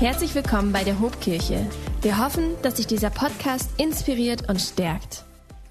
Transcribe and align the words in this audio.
Herzlich 0.00 0.32
willkommen 0.36 0.72
bei 0.72 0.84
der 0.84 1.00
Hobkirche. 1.00 1.66
Wir 2.02 2.24
hoffen, 2.24 2.50
dass 2.62 2.76
sich 2.76 2.86
dieser 2.86 3.10
Podcast 3.10 3.68
inspiriert 3.80 4.48
und 4.48 4.60
stärkt. 4.60 5.24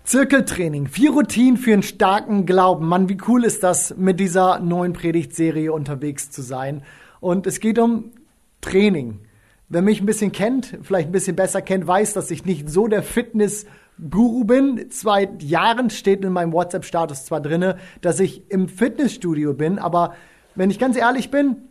Zirkeltraining, 0.03 0.87
vier 0.87 1.11
Routinen 1.11 1.55
für 1.55 1.71
einen 1.71 1.81
starken 1.81 2.45
Glauben. 2.45 2.89
Mann, 2.89 3.07
wie 3.07 3.17
cool 3.29 3.45
ist 3.45 3.63
das, 3.63 3.95
mit 3.95 4.19
dieser 4.19 4.59
neuen 4.59 4.91
Predigtserie 4.91 5.71
unterwegs 5.71 6.29
zu 6.29 6.41
sein. 6.41 6.83
Und 7.21 7.47
es 7.47 7.61
geht 7.61 7.79
um 7.79 8.11
Training. 8.59 9.21
Wer 9.69 9.81
mich 9.81 10.01
ein 10.01 10.05
bisschen 10.05 10.33
kennt, 10.33 10.77
vielleicht 10.81 11.07
ein 11.07 11.13
bisschen 11.13 11.37
besser 11.37 11.61
kennt, 11.61 11.87
weiß, 11.87 12.11
dass 12.11 12.29
ich 12.29 12.43
nicht 12.43 12.69
so 12.69 12.89
der 12.89 13.03
Fitness-Guru 13.03 14.43
bin. 14.43 14.87
Seit 14.89 15.41
Jahren 15.41 15.89
steht 15.89 16.25
in 16.25 16.33
meinem 16.33 16.51
WhatsApp-Status 16.51 17.23
zwar 17.23 17.39
drinne, 17.39 17.77
dass 18.01 18.19
ich 18.19 18.51
im 18.51 18.67
Fitnessstudio 18.67 19.53
bin, 19.53 19.79
aber 19.79 20.15
wenn 20.53 20.69
ich 20.69 20.79
ganz 20.79 20.97
ehrlich 20.97 21.31
bin, 21.31 21.66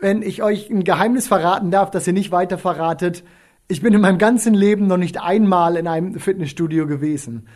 wenn 0.00 0.22
ich 0.22 0.42
euch 0.42 0.70
ein 0.70 0.84
Geheimnis 0.84 1.28
verraten 1.28 1.70
darf, 1.70 1.90
das 1.90 2.06
ihr 2.06 2.12
nicht 2.12 2.32
weiter 2.32 2.58
verratet. 2.58 3.22
Ich 3.68 3.82
bin 3.82 3.94
in 3.94 4.00
meinem 4.00 4.18
ganzen 4.18 4.54
Leben 4.54 4.86
noch 4.86 4.96
nicht 4.96 5.20
einmal 5.20 5.76
in 5.76 5.86
einem 5.86 6.18
Fitnessstudio 6.18 6.86
gewesen. 6.86 7.46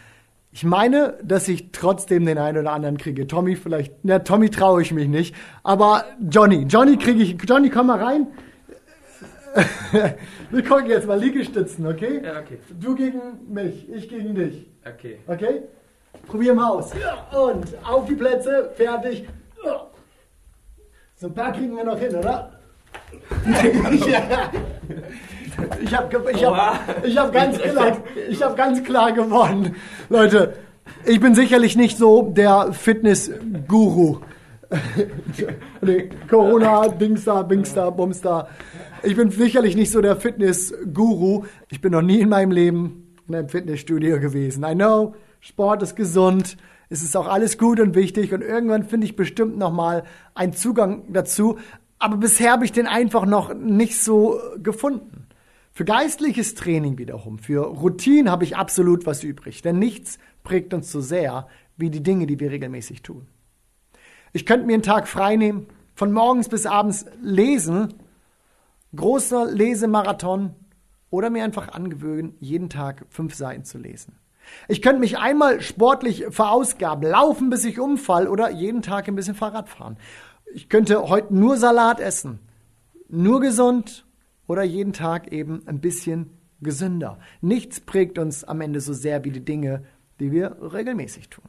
Ich 0.53 0.63
meine, 0.63 1.15
dass 1.23 1.49
ich 1.49 1.73
trotzdem 1.73 2.25
den 2.27 2.39
einen 2.39 2.59
oder 2.59 2.73
anderen 2.73 2.97
kriege. 2.97 3.27
Tommy 3.27 3.57
vielleicht, 3.57 3.93
na, 4.05 4.21
Tommy 4.21 4.51
traue 4.51 4.83
ich 4.83 4.93
mich 4.93 5.09
nicht. 5.09 5.35
Aber 5.65 6.05
Johnny, 6.31 6.67
Johnny 6.69 6.97
kriege 6.97 7.23
ich, 7.23 7.37
Johnny, 7.45 7.71
komm 7.71 7.89
mal 7.89 8.01
rein. 8.01 8.29
Wir 10.51 10.63
gucken 10.63 10.87
jetzt 10.87 11.07
mal 11.09 11.19
Liegestützen, 11.19 11.87
okay? 11.87 12.21
Ja, 12.25 12.41
okay. 12.41 12.59
Du 12.81 12.95
gegen 12.95 13.21
mich, 13.49 13.89
ich 13.89 14.09
gegen 14.09 14.35
dich. 14.35 14.67
Okay. 14.85 15.19
Okay? 15.27 15.63
Probieren 16.27 16.57
wir 16.57 16.71
aus. 16.71 16.93
Und 17.33 17.67
auf 17.85 18.07
die 18.07 18.15
Plätze, 18.15 18.71
fertig. 18.77 19.27
So 21.17 21.29
ein 21.29 21.35
paar 21.35 21.53
kriegen 21.53 21.77
wir 21.77 21.85
noch 21.85 21.99
hin, 21.99 22.17
oder? 22.17 22.51
Ich 23.49 23.55
habe 25.97 26.33
ich 26.33 26.45
hab, 26.45 27.05
ich 27.05 27.17
hab 27.17 27.33
ganz, 27.33 27.57
klar, 27.59 27.99
ich 28.29 28.43
hab 28.43 28.57
ganz 28.57 28.83
klar 28.83 29.13
gewonnen. 29.13 29.77
Leute, 30.09 30.55
ich 31.05 31.21
bin 31.21 31.37
sicherlich 31.37 31.77
nicht 31.77 31.97
so 31.97 32.23
der 32.23 32.73
Fitness-Guru. 32.73 34.19
nee, 35.83 36.11
Corona, 36.29 36.89
Dingsda, 36.89 37.43
Bingsta, 37.43 37.91
Bumsta. 37.91 38.49
Ich 39.05 39.15
bin 39.15 39.31
sicherlich 39.31 39.77
nicht 39.77 39.93
so 39.93 40.01
der 40.01 40.17
Fitness-Guru. 40.17 41.45
Ich 41.71 41.81
bin 41.81 41.93
noch 41.93 42.03
nie 42.03 42.19
in 42.21 42.29
meinem 42.29 42.51
Leben 42.51 43.04
in 43.29 43.35
einem 43.35 43.49
Fitnessstudio 43.49 44.21
gewesen. 44.21 44.65
I 44.65 44.75
know, 44.75 45.15
Sport 45.41 45.83
ist 45.83 45.97
gesund. 45.97 46.57
Es 46.89 47.03
ist 47.03 47.17
auch 47.17 47.27
alles 47.27 47.59
gut 47.59 47.81
und 47.81 47.95
wichtig 47.95 48.33
und 48.33 48.43
irgendwann 48.43 48.85
finde 48.85 49.07
ich 49.07 49.17
bestimmt 49.17 49.57
noch 49.59 49.73
mal 49.73 50.05
einen 50.35 50.53
Zugang 50.53 51.13
dazu. 51.13 51.59
Aber 51.99 52.17
bisher 52.19 52.53
habe 52.53 52.65
ich 52.65 52.73
den 52.73 52.87
einfach 52.87 53.25
noch 53.25 53.55
nicht 53.55 53.99
so 53.99 54.39
gefunden. 54.63 55.27
Für 55.73 55.85
geistliches 55.85 56.55
Training 56.55 56.99
wiederum, 56.99 57.39
für 57.39 57.67
Routine 57.67 58.31
habe 58.31 58.45
ich 58.45 58.57
absolut 58.57 59.07
was 59.07 59.25
übrig, 59.25 59.61
denn 59.63 59.79
nichts 59.79 60.19
prägt 60.45 60.73
uns 60.73 60.93
so 60.93 61.01
sehr 61.01 61.49
wie 61.77 61.91
die 61.91 62.03
Dinge, 62.03 62.27
die 62.27 62.39
wir 62.39 62.53
regelmäßig 62.53 63.03
tun. 63.03 63.27
Ich 64.33 64.47
könnte 64.47 64.67
mir 64.67 64.75
einen 64.75 64.83
Tag 64.83 65.09
frei 65.09 65.35
nehmen, 65.35 65.67
von 65.95 66.13
morgens 66.13 66.49
bis 66.49 66.67
abends 66.67 67.07
lesen, 67.21 67.95
großer 68.95 69.47
Lesemarathon 69.47 70.55
oder 71.15 71.31
mir 71.31 71.45
einfach 71.45 71.69
angewöhnen, 71.69 72.35
jeden 72.41 72.69
Tag 72.69 73.07
fünf 73.09 73.37
Seiten 73.37 73.65
zu 73.65 73.79
lesen. 73.79 74.19
Ich 74.67 74.83
könnte 74.83 74.99
mich 74.99 75.17
einmal 75.17 75.61
sportlich 75.61 76.27
verausgaben, 76.31 77.09
laufen, 77.09 77.51
bis 77.51 77.65
ich 77.65 77.79
umfall 77.79 78.27
oder 78.27 78.51
jeden 78.51 78.83
Tag 78.83 79.07
ein 79.07 79.15
bisschen 79.15 79.37
Fahrrad 79.37 79.69
fahren. 79.69 79.97
Ich 80.53 80.69
könnte 80.69 81.09
heute 81.09 81.33
nur 81.33 81.57
Salat 81.57 82.01
essen, 82.01 82.41
nur 83.09 83.41
gesund 83.41 84.05
oder 84.49 84.65
jeden 84.65 84.93
Tag 84.93 85.33
eben 85.33 85.63
ein 85.67 85.81
bisschen 85.81 86.31
gesünder. 86.61 87.21
Nichts 87.41 87.81
prägt 87.81 88.19
uns 88.19 88.43
am 88.43 88.61
Ende 88.61 88.81
so 88.81 88.93
sehr 88.93 89.25
wie 89.25 89.31
die 89.31 89.45
Dinge, 89.45 89.85
die 90.19 90.33
wir 90.33 90.57
regelmäßig 90.61 91.29
tun. 91.29 91.49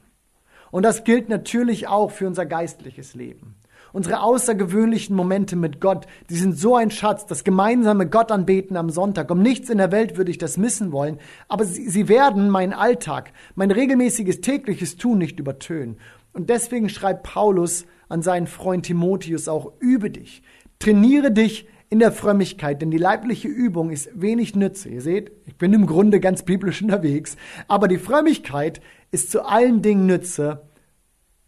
Und 0.69 0.83
das 0.83 1.03
gilt 1.03 1.27
natürlich 1.27 1.87
auch 1.87 2.11
für 2.11 2.27
unser 2.27 2.45
geistliches 2.45 3.15
Leben. 3.15 3.55
Unsere 3.95 4.21
außergewöhnlichen 4.23 5.15
Momente 5.15 5.55
mit 5.55 5.79
Gott, 5.79 6.05
die 6.29 6.35
sind 6.35 6.59
so 6.59 6.75
ein 6.75 6.91
Schatz, 6.91 7.27
das 7.27 7.45
gemeinsame 7.45 8.09
Gott 8.09 8.29
anbeten 8.29 8.75
am 8.75 8.89
Sonntag. 8.89 9.31
Um 9.31 9.41
nichts 9.41 9.69
in 9.69 9.77
der 9.77 9.93
Welt 9.93 10.17
würde 10.17 10.31
ich 10.31 10.37
das 10.37 10.57
missen 10.57 10.91
wollen, 10.91 11.17
aber 11.47 11.63
sie, 11.63 11.87
sie 11.87 12.09
werden 12.09 12.49
meinen 12.49 12.73
Alltag, 12.73 13.31
mein 13.55 13.71
regelmäßiges 13.71 14.41
tägliches 14.41 14.97
Tun 14.97 15.19
nicht 15.19 15.39
übertönen. 15.39 15.95
Und 16.33 16.49
deswegen 16.49 16.89
schreibt 16.89 17.23
Paulus 17.23 17.85
an 18.09 18.21
seinen 18.21 18.47
Freund 18.47 18.85
Timotheus 18.85 19.47
auch, 19.47 19.71
übe 19.79 20.09
dich, 20.09 20.43
trainiere 20.77 21.31
dich 21.31 21.65
in 21.89 21.99
der 21.99 22.11
Frömmigkeit, 22.11 22.81
denn 22.81 22.91
die 22.91 22.97
leibliche 22.97 23.47
Übung 23.47 23.91
ist 23.91 24.09
wenig 24.13 24.55
Nütze. 24.55 24.89
Ihr 24.89 25.01
seht, 25.01 25.31
ich 25.45 25.55
bin 25.55 25.71
im 25.71 25.85
Grunde 25.85 26.19
ganz 26.19 26.43
biblisch 26.43 26.81
unterwegs, 26.81 27.37
aber 27.69 27.87
die 27.87 27.97
Frömmigkeit 27.97 28.81
ist 29.11 29.31
zu 29.31 29.45
allen 29.45 29.81
Dingen 29.81 30.05
Nütze. 30.05 30.63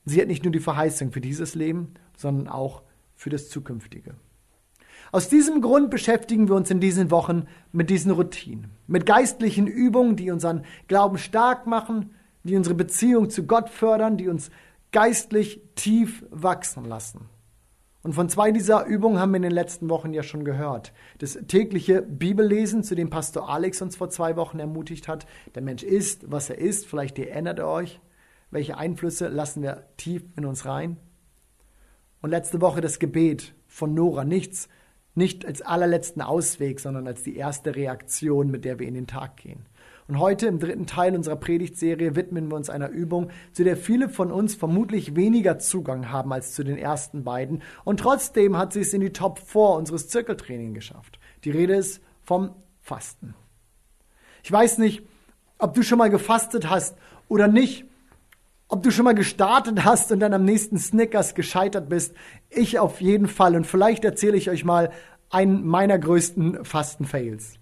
Sie 0.10 0.22
hat 0.22 0.30
nicht 0.30 0.46
nur 0.46 0.54
die 0.54 0.60
Verheißung 0.60 1.12
für 1.12 1.20
dieses 1.20 1.54
Leben, 1.54 1.94
sondern 2.16 2.48
auch 2.48 2.82
für 3.14 3.30
das 3.30 3.50
Zukünftige. 3.50 4.16
Aus 5.12 5.28
diesem 5.28 5.62
Grund 5.62 5.90
beschäftigen 5.90 6.48
wir 6.48 6.56
uns 6.56 6.72
in 6.72 6.80
diesen 6.80 7.12
Wochen 7.12 7.46
mit 7.74 7.90
diesen 7.90 8.12
Routinen, 8.12 8.72
mit 8.88 9.06
geistlichen 9.06 9.68
Übungen, 9.68 10.16
die 10.16 10.32
unseren 10.32 10.64
Glauben 10.88 11.18
stark 11.18 11.68
machen, 11.68 12.12
die 12.44 12.56
unsere 12.56 12.74
Beziehung 12.74 13.30
zu 13.30 13.46
Gott 13.46 13.70
fördern, 13.70 14.16
die 14.16 14.30
uns 14.30 14.50
geistlich 14.94 15.62
tief 15.76 16.26
wachsen 16.32 16.86
lassen. 16.86 17.26
Und 18.02 18.14
von 18.14 18.30
zwei 18.30 18.52
dieser 18.52 18.86
Übungen 18.86 19.20
haben 19.20 19.32
wir 19.32 19.38
in 19.38 19.42
den 19.44 19.52
letzten 19.52 19.90
Wochen 19.90 20.14
ja 20.14 20.24
schon 20.24 20.46
gehört. 20.46 20.94
Das 21.18 21.38
tägliche 21.48 22.02
Bibellesen, 22.02 22.82
zu 22.82 22.96
dem 22.96 23.10
Pastor 23.10 23.50
Alex 23.50 23.82
uns 23.82 23.98
vor 23.98 24.10
zwei 24.10 24.38
Wochen 24.38 24.60
ermutigt 24.60 25.10
hat. 25.10 25.28
Der 25.56 25.62
Mensch 25.62 25.84
ist, 25.84 26.32
was 26.32 26.50
er 26.50 26.60
ist. 26.60 26.86
Vielleicht 26.86 27.20
erinnert 27.20 27.60
ihr 27.60 27.68
euch. 27.68 28.00
Welche 28.50 28.78
Einflüsse 28.78 29.28
lassen 29.28 29.62
wir 29.62 29.88
tief 29.98 30.24
in 30.36 30.46
uns 30.46 30.66
rein? 30.66 30.98
Und 32.22 32.30
letzte 32.30 32.62
Woche 32.62 32.82
das 32.82 33.00
Gebet 33.00 33.54
von 33.68 33.94
Nora. 33.94 34.24
Nichts, 34.24 34.70
nicht 35.16 35.46
als 35.46 35.62
allerletzten 35.62 36.22
Ausweg, 36.22 36.80
sondern 36.80 37.08
als 37.08 37.24
die 37.24 37.36
erste 37.36 37.76
Reaktion, 37.76 38.50
mit 38.50 38.66
der 38.66 38.80
wir 38.80 38.88
in 38.88 38.94
den 38.94 39.08
Tag 39.08 39.38
gehen. 39.38 39.66
Und 40.08 40.20
heute 40.20 40.48
im 40.48 40.60
dritten 40.60 40.86
Teil 40.86 41.16
unserer 41.16 41.36
Predigtserie 41.36 42.16
widmen 42.16 42.50
wir 42.50 42.56
uns 42.56 42.70
einer 42.70 42.90
Übung, 42.90 43.30
zu 43.52 43.66
der 43.66 43.76
viele 43.76 44.08
von 44.08 44.32
uns 44.32 44.56
vermutlich 44.56 45.18
weniger 45.18 45.60
Zugang 45.60 46.12
haben 46.12 46.32
als 46.32 46.54
zu 46.54 46.64
den 46.64 46.78
ersten 46.78 47.26
beiden. 47.26 47.62
Und 47.84 48.00
trotzdem 48.00 48.58
hat 48.58 48.72
sie 48.72 48.80
es 48.80 48.94
in 48.94 49.02
die 49.02 49.12
Top 49.12 49.40
4 49.40 49.62
unseres 49.62 50.08
Zirkeltraining 50.08 50.74
geschafft. 50.74 51.20
Die 51.44 51.52
Rede 51.52 51.76
ist 51.76 52.02
vom 52.24 52.52
Fasten. 52.82 53.36
Ich 54.44 54.52
weiß 54.52 54.78
nicht, 54.78 55.06
ob 55.58 55.74
du 55.74 55.84
schon 55.84 55.98
mal 55.98 56.10
gefastet 56.10 56.70
hast 56.70 56.98
oder 57.28 57.50
nicht 57.50 57.86
ob 58.70 58.84
du 58.84 58.92
schon 58.92 59.06
mal 59.06 59.16
gestartet 59.16 59.86
hast 59.86 60.12
und 60.12 60.20
dann 60.20 60.34
am 60.34 60.44
nächsten 60.44 60.78
Snickers 60.78 61.36
gescheitert 61.36 61.90
bist, 61.90 62.14
ich 62.50 62.80
auf 62.80 63.02
jeden 63.02 63.28
Fall. 63.28 63.56
Und 63.56 63.66
vielleicht 63.66 64.04
erzähle 64.04 64.38
ich 64.38 64.50
euch 64.50 64.66
mal 64.66 64.92
einen 65.30 65.66
meiner 65.66 65.98
größten 65.98 66.64
Fasten-Fails. 66.64 67.56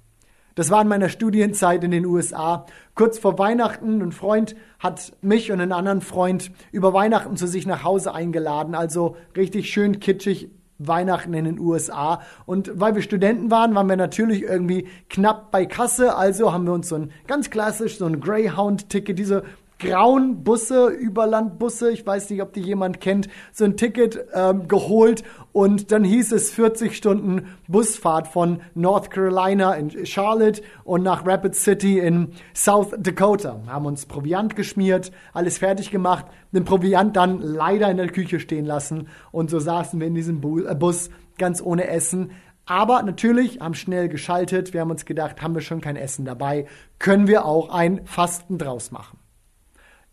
Das 0.55 0.71
war 0.71 0.81
in 0.81 0.87
meiner 0.87 1.09
Studienzeit 1.09 1.83
in 1.83 1.91
den 1.91 2.05
USA. 2.05 2.65
Kurz 2.95 3.19
vor 3.19 3.37
Weihnachten, 3.37 4.01
ein 4.01 4.13
Freund 4.13 4.55
hat 4.79 5.11
mich 5.21 5.51
und 5.51 5.59
einen 5.59 5.73
anderen 5.73 5.99
Freund 5.99 6.49
über 6.71 6.93
Weihnachten 6.93 7.35
zu 7.35 7.45
sich 7.45 7.67
nach 7.67 7.83
Hause 7.83 8.13
eingeladen. 8.13 8.73
Also 8.73 9.17
richtig 9.35 9.69
schön 9.69 9.99
kitschig 9.99 10.49
Weihnachten 10.77 11.33
in 11.33 11.45
den 11.45 11.59
USA. 11.59 12.21
Und 12.45 12.71
weil 12.73 12.95
wir 12.95 13.01
Studenten 13.01 13.51
waren, 13.51 13.75
waren 13.75 13.87
wir 13.87 13.97
natürlich 13.97 14.43
irgendwie 14.43 14.87
knapp 15.09 15.51
bei 15.51 15.65
Kasse. 15.65 16.15
Also 16.15 16.53
haben 16.53 16.65
wir 16.65 16.73
uns 16.73 16.87
so 16.87 16.95
ein 16.95 17.11
ganz 17.27 17.49
klassisch, 17.49 17.97
so 17.97 18.05
ein 18.05 18.21
Greyhound-Ticket, 18.21 19.19
diese 19.19 19.43
grauen 19.79 20.43
Busse, 20.43 20.87
Überlandbusse, 20.87 21.91
ich 21.91 22.05
weiß 22.05 22.29
nicht, 22.29 22.41
ob 22.41 22.53
die 22.53 22.61
jemand 22.61 23.01
kennt, 23.01 23.27
so 23.51 23.65
ein 23.65 23.77
Ticket 23.77 24.25
ähm, 24.33 24.67
geholt 24.67 25.23
und 25.51 25.91
dann 25.91 26.03
hieß 26.03 26.31
es 26.31 26.51
40 26.51 26.95
Stunden 26.95 27.47
Busfahrt 27.67 28.27
von 28.27 28.61
North 28.73 29.11
Carolina 29.11 29.73
in 29.73 30.05
Charlotte 30.05 30.61
und 30.83 31.03
nach 31.03 31.25
Rapid 31.25 31.55
City 31.55 31.99
in 31.99 32.33
South 32.53 32.93
Dakota. 32.97 33.59
Haben 33.67 33.85
uns 33.85 34.05
Proviant 34.05 34.55
geschmiert, 34.55 35.11
alles 35.33 35.57
fertig 35.57 35.91
gemacht, 35.91 36.25
den 36.51 36.65
Proviant 36.65 37.15
dann 37.15 37.41
leider 37.41 37.89
in 37.89 37.97
der 37.97 38.09
Küche 38.09 38.39
stehen 38.39 38.65
lassen 38.65 39.07
und 39.31 39.49
so 39.49 39.59
saßen 39.59 39.99
wir 39.99 40.07
in 40.07 40.15
diesem 40.15 40.37
äh, 40.37 40.75
Bus 40.75 41.09
ganz 41.37 41.61
ohne 41.61 41.87
Essen. 41.87 42.31
Aber 42.65 43.03
natürlich 43.03 43.59
haben 43.59 43.75
schnell 43.75 44.09
geschaltet. 44.09 44.73
Wir 44.73 44.81
haben 44.81 44.89
uns 44.89 45.05
gedacht, 45.05 45.41
haben 45.41 45.53
wir 45.53 45.61
schon 45.61 45.81
kein 45.81 45.95
Essen 45.95 46.25
dabei, 46.25 46.65
können 46.97 47.27
wir 47.27 47.45
auch 47.45 47.69
ein 47.69 48.05
Fasten 48.05 48.57
draus 48.57 48.91
machen. 48.91 49.19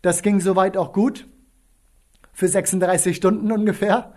Das 0.03 0.21
ging 0.21 0.41
soweit 0.41 0.77
auch 0.77 0.91
gut. 0.93 1.27
Für 2.33 2.47
36 2.47 3.15
Stunden 3.15 3.51
ungefähr. 3.51 4.13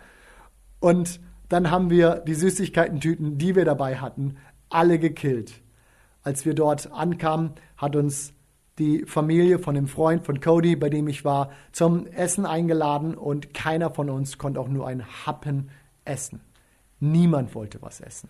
Und 0.81 1.21
dann 1.49 1.71
haben 1.71 1.91
wir 1.91 2.17
die 2.27 2.35
Süßigkeiten-Tüten, 2.35 3.39
die 3.39 3.55
wir 3.55 3.65
dabei 3.65 3.99
hatten, 3.99 4.37
alle 4.69 4.99
gekillt. 4.99 5.63
Als 6.23 6.45
wir 6.45 6.55
dort 6.55 6.93
ankamen, 6.93 7.53
hat 7.77 7.95
uns 7.95 8.35
die 8.79 9.05
Familie 9.07 9.61
von 9.61 9.77
dem 9.77 9.87
Freund 9.87 10.27
von 10.27 10.41
Cody, 10.41 10.75
bei 10.75 10.91
dem 10.91 11.07
ich 11.07 11.25
war, 11.25 11.51
zum 11.71 12.07
Essen 12.09 12.47
eingeladen 12.47 13.15
und 13.15 13.55
keiner 13.55 13.91
von 13.91 14.11
uns 14.11 14.39
konnte 14.39 14.61
auch 14.61 14.69
nur 14.69 14.89
einen 14.89 15.07
Happen 15.25 15.71
essen. 16.05 16.41
Niemand 16.99 17.55
wollte 17.55 17.81
was 17.81 18.01
essen. 18.01 18.29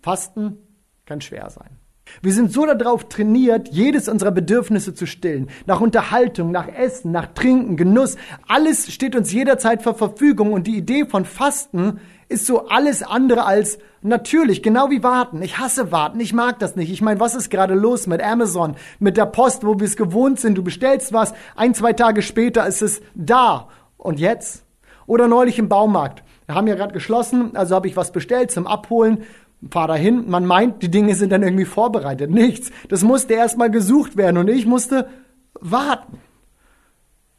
Fasten 0.00 0.56
kann 1.04 1.20
schwer 1.20 1.50
sein. 1.50 1.76
Wir 2.22 2.32
sind 2.32 2.52
so 2.52 2.66
darauf 2.66 3.08
trainiert, 3.08 3.68
jedes 3.70 4.08
unserer 4.08 4.30
Bedürfnisse 4.30 4.94
zu 4.94 5.06
stillen. 5.06 5.48
Nach 5.66 5.80
Unterhaltung, 5.80 6.50
nach 6.50 6.68
Essen, 6.68 7.12
nach 7.12 7.26
Trinken, 7.34 7.76
Genuss. 7.76 8.16
Alles 8.48 8.92
steht 8.92 9.16
uns 9.16 9.32
jederzeit 9.32 9.82
zur 9.82 9.94
Verfügung 9.94 10.52
und 10.52 10.66
die 10.66 10.76
Idee 10.76 11.06
von 11.06 11.24
Fasten 11.24 12.00
ist 12.28 12.46
so 12.46 12.68
alles 12.68 13.02
andere 13.02 13.44
als 13.44 13.78
natürlich, 14.02 14.62
genau 14.62 14.90
wie 14.90 15.02
warten. 15.02 15.42
Ich 15.42 15.58
hasse 15.58 15.90
warten, 15.90 16.20
ich 16.20 16.32
mag 16.32 16.58
das 16.60 16.76
nicht. 16.76 16.90
Ich 16.92 17.02
meine, 17.02 17.18
was 17.18 17.34
ist 17.34 17.50
gerade 17.50 17.74
los 17.74 18.06
mit 18.06 18.22
Amazon, 18.22 18.76
mit 19.00 19.16
der 19.16 19.26
Post, 19.26 19.66
wo 19.66 19.78
wir 19.78 19.86
es 19.86 19.96
gewohnt 19.96 20.38
sind? 20.38 20.56
Du 20.56 20.62
bestellst 20.62 21.12
was, 21.12 21.34
ein, 21.56 21.74
zwei 21.74 21.92
Tage 21.92 22.22
später 22.22 22.66
ist 22.66 22.82
es 22.82 23.02
da. 23.14 23.68
Und 23.96 24.20
jetzt? 24.20 24.64
Oder 25.06 25.26
neulich 25.26 25.58
im 25.58 25.68
Baumarkt. 25.68 26.22
Wir 26.46 26.54
haben 26.54 26.68
ja 26.68 26.76
gerade 26.76 26.92
geschlossen, 26.92 27.56
also 27.56 27.74
habe 27.74 27.88
ich 27.88 27.96
was 27.96 28.12
bestellt 28.12 28.50
zum 28.50 28.66
Abholen 28.66 29.24
fahr 29.68 29.88
dahin, 29.88 30.28
man 30.30 30.46
meint, 30.46 30.82
die 30.82 30.90
Dinge 30.90 31.14
sind 31.14 31.30
dann 31.30 31.42
irgendwie 31.42 31.64
vorbereitet. 31.64 32.30
Nichts. 32.30 32.70
Das 32.88 33.02
musste 33.02 33.34
erstmal 33.34 33.70
gesucht 33.70 34.16
werden 34.16 34.38
und 34.38 34.48
ich 34.48 34.66
musste 34.66 35.08
warten. 35.54 36.18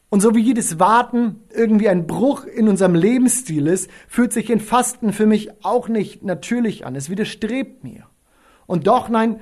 Und 0.10 0.20
so 0.20 0.36
wie 0.36 0.42
jedes 0.42 0.78
Warten 0.78 1.40
irgendwie 1.54 1.88
ein 1.88 2.06
Bruch 2.06 2.44
in 2.44 2.68
unserem 2.68 2.96
Lebensstil 2.96 3.66
ist, 3.66 3.90
fühlt 4.10 4.34
sich 4.34 4.50
in 4.50 4.60
Fasten 4.60 5.14
für 5.14 5.26
mich 5.26 5.64
auch 5.64 5.88
nicht 5.88 6.22
natürlich 6.22 6.86
an. 6.86 6.96
Es 6.96 7.10
widerstrebt 7.10 7.86
mir. 7.86 8.08
Und 8.68 8.88
doch, 8.88 9.08
nein, 9.08 9.40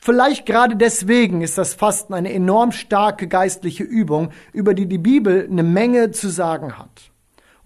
vielleicht 0.00 0.44
gerade 0.44 0.74
deswegen 0.74 1.40
ist 1.40 1.56
das 1.56 1.74
Fasten 1.74 2.14
eine 2.14 2.32
enorm 2.32 2.72
starke 2.72 3.28
geistliche 3.28 3.84
Übung, 3.84 4.30
über 4.52 4.74
die 4.74 4.86
die 4.86 4.98
Bibel 4.98 5.46
eine 5.48 5.62
Menge 5.62 6.10
zu 6.10 6.28
sagen 6.28 6.78
hat. 6.78 7.12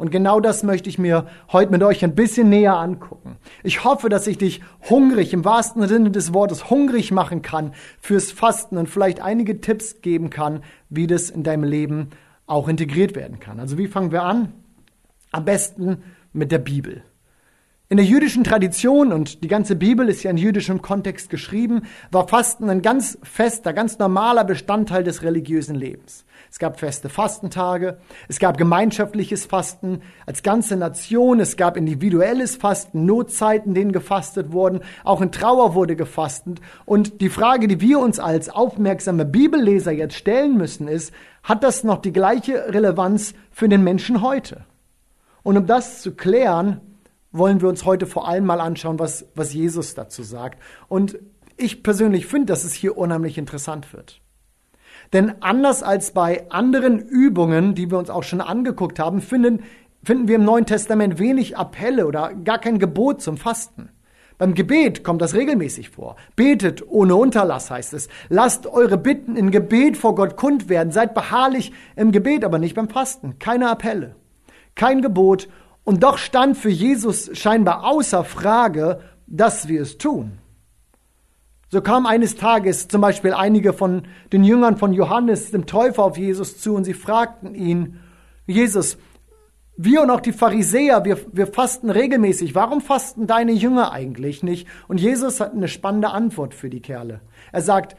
Und 0.02 0.10
genau 0.10 0.40
das 0.40 0.64
möchte 0.64 0.88
ich 0.88 0.98
mir 0.98 1.28
heute 1.52 1.70
mit 1.70 1.80
euch 1.84 2.02
ein 2.02 2.16
bisschen 2.16 2.48
näher 2.48 2.76
angucken. 2.76 3.36
Ich 3.62 3.84
hoffe, 3.84 4.08
dass 4.08 4.26
ich 4.26 4.36
dich 4.36 4.60
hungrig, 4.90 5.32
im 5.32 5.44
wahrsten 5.44 5.86
Sinne 5.86 6.10
des 6.10 6.34
Wortes, 6.34 6.70
hungrig 6.70 7.12
machen 7.12 7.40
kann 7.40 7.72
fürs 8.00 8.32
Fasten 8.32 8.78
und 8.78 8.88
vielleicht 8.88 9.20
einige 9.20 9.60
Tipps 9.60 10.00
geben 10.00 10.28
kann, 10.28 10.64
wie 10.90 11.06
das 11.06 11.30
in 11.30 11.44
deinem 11.44 11.62
Leben 11.62 12.10
auch 12.48 12.66
integriert 12.66 13.14
werden 13.14 13.38
kann. 13.38 13.60
Also 13.60 13.78
wie 13.78 13.86
fangen 13.86 14.10
wir 14.10 14.24
an? 14.24 14.52
Am 15.30 15.44
besten 15.44 15.98
mit 16.32 16.50
der 16.50 16.58
Bibel. 16.58 17.04
In 17.92 17.98
der 17.98 18.06
jüdischen 18.06 18.42
Tradition, 18.42 19.12
und 19.12 19.44
die 19.44 19.48
ganze 19.48 19.76
Bibel 19.76 20.08
ist 20.08 20.22
ja 20.22 20.30
in 20.30 20.38
jüdischem 20.38 20.80
Kontext 20.80 21.28
geschrieben, 21.28 21.82
war 22.10 22.26
Fasten 22.26 22.70
ein 22.70 22.80
ganz 22.80 23.18
fester, 23.22 23.74
ganz 23.74 23.98
normaler 23.98 24.44
Bestandteil 24.44 25.04
des 25.04 25.22
religiösen 25.22 25.74
Lebens. 25.74 26.24
Es 26.50 26.58
gab 26.58 26.80
feste 26.80 27.10
Fastentage, 27.10 27.98
es 28.28 28.38
gab 28.38 28.56
gemeinschaftliches 28.56 29.44
Fasten 29.44 30.00
als 30.24 30.42
ganze 30.42 30.78
Nation, 30.78 31.38
es 31.38 31.58
gab 31.58 31.76
individuelles 31.76 32.56
Fasten, 32.56 33.04
Notzeiten, 33.04 33.74
denen 33.74 33.92
gefastet 33.92 34.52
wurden, 34.52 34.80
auch 35.04 35.20
in 35.20 35.30
Trauer 35.30 35.74
wurde 35.74 35.94
gefastet. 35.94 36.62
Und 36.86 37.20
die 37.20 37.28
Frage, 37.28 37.68
die 37.68 37.82
wir 37.82 37.98
uns 37.98 38.18
als 38.18 38.48
aufmerksame 38.48 39.26
Bibelleser 39.26 39.92
jetzt 39.92 40.14
stellen 40.14 40.56
müssen, 40.56 40.88
ist, 40.88 41.12
hat 41.42 41.62
das 41.62 41.84
noch 41.84 42.00
die 42.00 42.14
gleiche 42.14 42.72
Relevanz 42.72 43.34
für 43.50 43.68
den 43.68 43.84
Menschen 43.84 44.22
heute? 44.22 44.64
Und 45.42 45.58
um 45.58 45.66
das 45.66 46.00
zu 46.00 46.14
klären, 46.14 46.80
wollen 47.32 47.60
wir 47.60 47.68
uns 47.68 47.84
heute 47.84 48.06
vor 48.06 48.28
allem 48.28 48.44
mal 48.44 48.60
anschauen, 48.60 48.98
was, 48.98 49.26
was 49.34 49.52
Jesus 49.52 49.94
dazu 49.94 50.22
sagt. 50.22 50.62
Und 50.88 51.18
ich 51.56 51.82
persönlich 51.82 52.26
finde, 52.26 52.46
dass 52.46 52.64
es 52.64 52.74
hier 52.74 52.96
unheimlich 52.96 53.38
interessant 53.38 53.92
wird. 53.92 54.20
Denn 55.12 55.34
anders 55.40 55.82
als 55.82 56.12
bei 56.12 56.50
anderen 56.50 56.98
Übungen, 56.98 57.74
die 57.74 57.90
wir 57.90 57.98
uns 57.98 58.10
auch 58.10 58.22
schon 58.22 58.40
angeguckt 58.40 58.98
haben, 58.98 59.20
finden, 59.20 59.62
finden 60.02 60.28
wir 60.28 60.36
im 60.36 60.44
Neuen 60.44 60.66
Testament 60.66 61.18
wenig 61.18 61.56
Appelle 61.56 62.06
oder 62.06 62.32
gar 62.34 62.58
kein 62.58 62.78
Gebot 62.78 63.20
zum 63.20 63.36
Fasten. 63.36 63.90
Beim 64.38 64.54
Gebet 64.54 65.04
kommt 65.04 65.22
das 65.22 65.34
regelmäßig 65.34 65.90
vor. 65.90 66.16
Betet 66.34 66.88
ohne 66.88 67.14
Unterlass 67.14 67.70
heißt 67.70 67.92
es. 67.94 68.08
Lasst 68.28 68.66
eure 68.66 68.98
Bitten 68.98 69.36
in 69.36 69.50
Gebet 69.50 69.96
vor 69.96 70.14
Gott 70.14 70.36
kund 70.36 70.68
werden. 70.68 70.90
Seid 70.90 71.14
beharrlich 71.14 71.72
im 71.94 72.10
Gebet, 72.10 72.44
aber 72.44 72.58
nicht 72.58 72.74
beim 72.74 72.88
Fasten. 72.88 73.38
Keine 73.38 73.70
Appelle. 73.70 74.16
Kein 74.74 75.02
Gebot. 75.02 75.48
Und 75.84 76.02
doch 76.02 76.18
stand 76.18 76.56
für 76.56 76.70
Jesus 76.70 77.30
scheinbar 77.32 77.84
außer 77.84 78.24
Frage, 78.24 79.00
dass 79.26 79.68
wir 79.68 79.82
es 79.82 79.98
tun. 79.98 80.38
So 81.68 81.80
kamen 81.80 82.06
eines 82.06 82.36
Tages 82.36 82.88
zum 82.88 83.00
Beispiel 83.00 83.32
einige 83.32 83.72
von 83.72 84.02
den 84.32 84.44
Jüngern 84.44 84.76
von 84.76 84.92
Johannes, 84.92 85.50
dem 85.50 85.66
Täufer, 85.66 86.04
auf 86.04 86.18
Jesus 86.18 86.60
zu 86.60 86.74
und 86.74 86.84
sie 86.84 86.92
fragten 86.92 87.54
ihn, 87.54 87.98
Jesus, 88.46 88.98
wir 89.76 90.02
und 90.02 90.10
auch 90.10 90.20
die 90.20 90.32
Pharisäer, 90.32 91.04
wir, 91.04 91.18
wir 91.32 91.46
fasten 91.46 91.88
regelmäßig. 91.88 92.54
Warum 92.54 92.82
fasten 92.82 93.26
deine 93.26 93.52
Jünger 93.52 93.90
eigentlich 93.90 94.42
nicht? 94.42 94.68
Und 94.86 95.00
Jesus 95.00 95.40
hat 95.40 95.54
eine 95.54 95.68
spannende 95.68 96.10
Antwort 96.10 96.52
für 96.52 96.68
die 96.68 96.82
Kerle. 96.82 97.22
Er 97.52 97.62
sagt, 97.62 97.96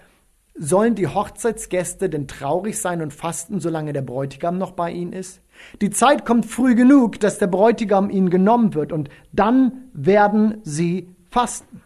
sollen 0.55 0.93
die 0.93 1.07
Hochzeitsgäste 1.07 2.09
denn 2.09 2.27
traurig 2.27 2.79
sein 2.79 3.01
und 3.01 3.11
fasten, 3.11 3.59
solange 3.59 3.91
der 3.91 4.03
Bräutigam 4.03 4.59
noch 4.59 4.73
bei 4.73 4.91
ihnen 4.91 5.13
ist? 5.13 5.41
Die 5.81 5.89
Zeit 5.89 6.25
kommt 6.25 6.45
früh 6.45 6.75
genug, 6.75 7.19
dass 7.19 7.37
der 7.37 7.47
Bräutigam 7.47 8.09
ihnen 8.09 8.29
genommen 8.29 8.73
wird 8.73 8.91
und 8.91 9.09
dann 9.31 9.89
werden 9.93 10.59
sie 10.63 11.09
fasten. 11.29 11.81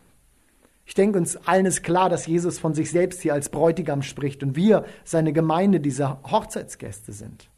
Ich 0.85 0.93
denke, 0.93 1.19
uns 1.19 1.35
allen 1.35 1.65
ist 1.65 1.83
klar, 1.83 2.09
dass 2.09 2.27
Jesus 2.27 2.59
von 2.59 2.73
sich 2.73 2.91
selbst 2.91 3.21
hier 3.21 3.33
als 3.33 3.49
Bräutigam 3.49 4.01
spricht 4.01 4.41
und 4.41 4.55
wir, 4.55 4.85
seine 5.03 5.33
Gemeinde, 5.33 5.81
diese 5.81 6.23
Hochzeitsgäste 6.23 7.11
sind. 7.11 7.49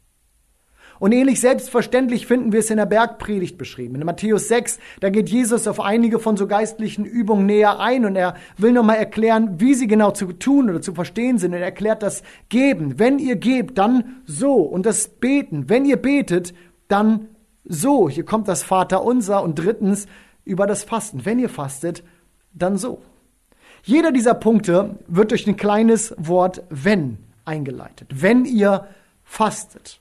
Und 1.00 1.12
ähnlich 1.12 1.40
selbstverständlich 1.40 2.26
finden 2.26 2.52
wir 2.52 2.60
es 2.60 2.68
in 2.68 2.76
der 2.76 2.84
Bergpredigt 2.84 3.56
beschrieben. 3.56 3.94
In 3.94 4.04
Matthäus 4.04 4.48
6, 4.48 4.78
da 5.00 5.08
geht 5.08 5.30
Jesus 5.30 5.66
auf 5.66 5.80
einige 5.80 6.18
von 6.18 6.36
so 6.36 6.46
geistlichen 6.46 7.06
Übungen 7.06 7.46
näher 7.46 7.80
ein 7.80 8.04
und 8.04 8.16
er 8.16 8.36
will 8.58 8.72
nochmal 8.72 8.98
erklären, 8.98 9.58
wie 9.58 9.72
sie 9.72 9.86
genau 9.86 10.10
zu 10.10 10.30
tun 10.34 10.68
oder 10.68 10.82
zu 10.82 10.92
verstehen 10.92 11.38
sind. 11.38 11.52
Und 11.54 11.60
er 11.60 11.64
erklärt 11.64 12.02
das 12.02 12.22
Geben. 12.50 12.98
Wenn 12.98 13.18
ihr 13.18 13.36
gebt, 13.36 13.78
dann 13.78 14.20
so. 14.26 14.56
Und 14.56 14.84
das 14.84 15.08
Beten. 15.08 15.70
Wenn 15.70 15.86
ihr 15.86 15.96
betet, 15.96 16.52
dann 16.86 17.28
so. 17.64 18.10
Hier 18.10 18.26
kommt 18.26 18.46
das 18.46 18.62
Vaterunser. 18.62 19.42
Und 19.42 19.58
drittens 19.58 20.06
über 20.44 20.66
das 20.66 20.84
Fasten. 20.84 21.24
Wenn 21.24 21.38
ihr 21.38 21.48
fastet, 21.48 22.04
dann 22.52 22.76
so. 22.76 23.00
Jeder 23.84 24.12
dieser 24.12 24.34
Punkte 24.34 24.96
wird 25.06 25.30
durch 25.30 25.46
ein 25.46 25.56
kleines 25.56 26.14
Wort 26.18 26.62
wenn 26.68 27.16
eingeleitet. 27.46 28.08
Wenn 28.14 28.44
ihr 28.44 28.86
fastet. 29.24 30.00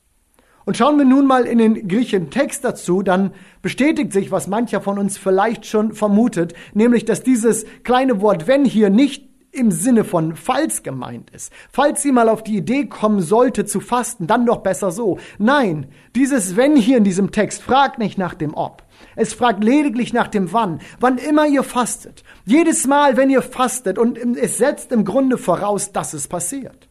Und 0.70 0.78
schauen 0.78 1.00
wir 1.00 1.06
nun 1.06 1.26
mal 1.26 1.46
in 1.46 1.58
den 1.58 1.88
griechischen 1.88 2.30
Text 2.30 2.64
dazu, 2.64 3.02
dann 3.02 3.32
bestätigt 3.64 4.14
sich, 4.14 4.30
was 4.30 4.46
mancher 4.46 4.82
von 4.82 5.00
uns 5.00 5.18
vielleicht 5.18 5.66
schon 5.66 5.94
vermutet, 5.94 6.54
nämlich, 6.76 7.06
dass 7.06 7.24
dieses 7.24 7.66
kleine 7.84 8.22
Wort 8.22 8.46
wenn 8.46 8.66
hier 8.66 8.92
nicht 8.92 9.28
im 9.52 9.72
Sinne 9.72 10.04
von 10.04 10.36
falls 10.36 10.84
gemeint 10.84 11.32
ist. 11.32 11.52
Falls 11.72 12.04
sie 12.04 12.12
mal 12.12 12.30
auf 12.30 12.44
die 12.44 12.58
Idee 12.58 12.86
kommen 12.86 13.20
sollte 13.20 13.66
zu 13.66 13.80
fasten, 13.80 14.28
dann 14.28 14.46
doch 14.46 14.58
besser 14.58 14.92
so. 14.92 15.18
Nein, 15.40 15.88
dieses 16.16 16.56
wenn 16.56 16.76
hier 16.76 16.98
in 16.98 17.04
diesem 17.04 17.32
Text 17.32 17.64
fragt 17.64 17.98
nicht 17.98 18.20
nach 18.20 18.36
dem 18.36 18.54
ob. 18.54 18.84
Es 19.16 19.34
fragt 19.34 19.64
lediglich 19.64 20.14
nach 20.14 20.28
dem 20.28 20.54
Wann. 20.54 20.82
Wann 21.00 21.18
immer 21.18 21.48
ihr 21.48 21.64
fastet. 21.64 22.24
Jedes 22.46 22.86
Mal, 22.86 23.18
wenn 23.18 23.32
ihr 23.32 23.42
fastet 23.42 23.98
und 23.98 24.20
es 24.38 24.60
setzt 24.60 24.92
im 24.92 25.04
Grunde 25.04 25.40
voraus, 25.40 25.94
dass 25.94 26.14
es 26.14 26.28
passiert. 26.28 26.89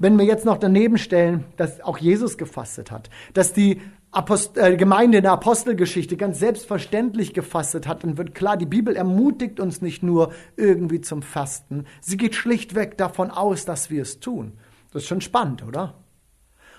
Wenn 0.00 0.16
wir 0.16 0.24
jetzt 0.24 0.44
noch 0.44 0.58
daneben 0.58 0.96
stellen, 0.96 1.44
dass 1.56 1.80
auch 1.80 1.98
Jesus 1.98 2.38
gefastet 2.38 2.92
hat, 2.92 3.10
dass 3.34 3.52
die 3.52 3.80
Apost 4.12 4.56
äh, 4.56 4.76
Gemeinde 4.76 5.18
in 5.18 5.24
der 5.24 5.32
Apostelgeschichte 5.32 6.16
ganz 6.16 6.38
selbstverständlich 6.38 7.34
gefastet 7.34 7.88
hat, 7.88 8.04
dann 8.04 8.16
wird 8.16 8.32
klar, 8.32 8.56
die 8.56 8.64
Bibel 8.64 8.94
ermutigt 8.94 9.58
uns 9.58 9.82
nicht 9.82 10.04
nur 10.04 10.32
irgendwie 10.56 11.00
zum 11.00 11.20
Fasten, 11.20 11.84
sie 12.00 12.16
geht 12.16 12.36
schlichtweg 12.36 12.96
davon 12.96 13.32
aus, 13.32 13.64
dass 13.64 13.90
wir 13.90 14.02
es 14.02 14.20
tun. 14.20 14.52
Das 14.92 15.02
ist 15.02 15.08
schon 15.08 15.20
spannend, 15.20 15.66
oder? 15.66 15.94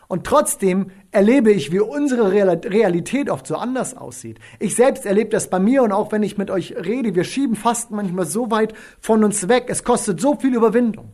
Und 0.07 0.25
trotzdem 0.25 0.89
erlebe 1.11 1.51
ich, 1.51 1.73
wie 1.73 1.81
unsere 1.81 2.31
Realität 2.31 3.29
oft 3.29 3.45
so 3.45 3.57
anders 3.57 3.97
aussieht. 3.97 4.39
Ich 4.59 4.75
selbst 4.75 5.05
erlebe 5.05 5.29
das 5.29 5.49
bei 5.49 5.59
mir 5.59 5.83
und 5.83 5.91
auch 5.91 6.13
wenn 6.13 6.23
ich 6.23 6.37
mit 6.37 6.49
euch 6.49 6.73
rede, 6.77 7.15
wir 7.15 7.25
schieben 7.25 7.57
Fasten 7.57 7.97
manchmal 7.97 8.25
so 8.25 8.49
weit 8.49 8.73
von 9.01 9.25
uns 9.25 9.49
weg. 9.49 9.65
Es 9.67 9.83
kostet 9.83 10.21
so 10.21 10.35
viel 10.35 10.55
Überwindung. 10.55 11.11